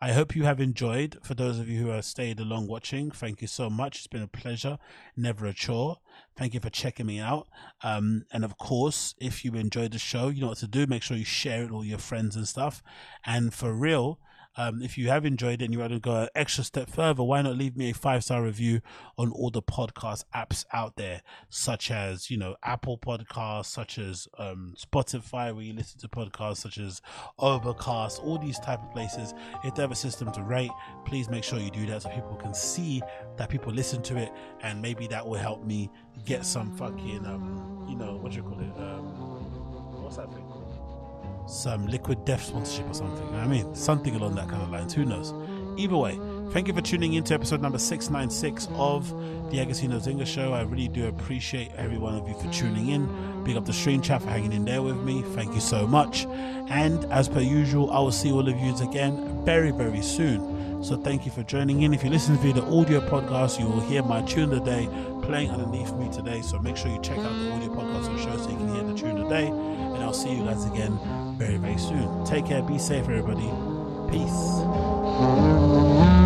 [0.03, 1.19] I hope you have enjoyed.
[1.21, 3.99] For those of you who have stayed along watching, thank you so much.
[3.99, 4.79] It's been a pleasure,
[5.15, 5.99] never a chore.
[6.35, 7.47] Thank you for checking me out.
[7.83, 10.87] Um, and of course, if you enjoyed the show, you know what to do.
[10.87, 12.81] Make sure you share it with all your friends and stuff.
[13.27, 14.17] And for real,
[14.57, 17.23] um, if you have enjoyed it and you want to go an extra step further,
[17.23, 18.81] why not leave me a five star review
[19.17, 24.27] on all the podcast apps out there, such as you know Apple Podcasts, such as
[24.37, 27.01] um, Spotify, where you listen to podcasts, such as
[27.39, 29.33] Overcast, all these type of places.
[29.63, 30.71] If they have a system to rate,
[31.05, 33.01] please make sure you do that so people can see
[33.37, 35.89] that people listen to it, and maybe that will help me
[36.25, 38.77] get some fucking um, you know what you call it?
[38.77, 40.60] Um, what's that thing?
[41.47, 43.35] Some liquid death sponsorship or something.
[43.35, 44.93] I mean, something along that kind of lines.
[44.93, 45.33] Who knows?
[45.77, 46.19] Either way,
[46.51, 49.09] thank you for tuning in to episode number 696 of
[49.51, 50.53] the Agostinho Zinga Show.
[50.53, 53.43] I really do appreciate every one of you for tuning in.
[53.43, 55.23] Big up the stream chat for hanging in there with me.
[55.33, 56.25] Thank you so much.
[56.69, 60.83] And as per usual, I will see all of you again very, very soon.
[60.83, 61.93] So thank you for joining in.
[61.93, 64.85] If you listen via the audio podcast, you will hear my tune of the day
[65.31, 66.41] playing underneath me today.
[66.41, 68.83] So make sure you check out the audio podcast the show so you can hear
[68.83, 69.47] the tune today.
[69.47, 70.99] And I'll see you guys again
[71.37, 72.25] very, very soon.
[72.25, 72.61] Take care.
[72.61, 73.49] Be safe, everybody.
[74.11, 76.19] Peace.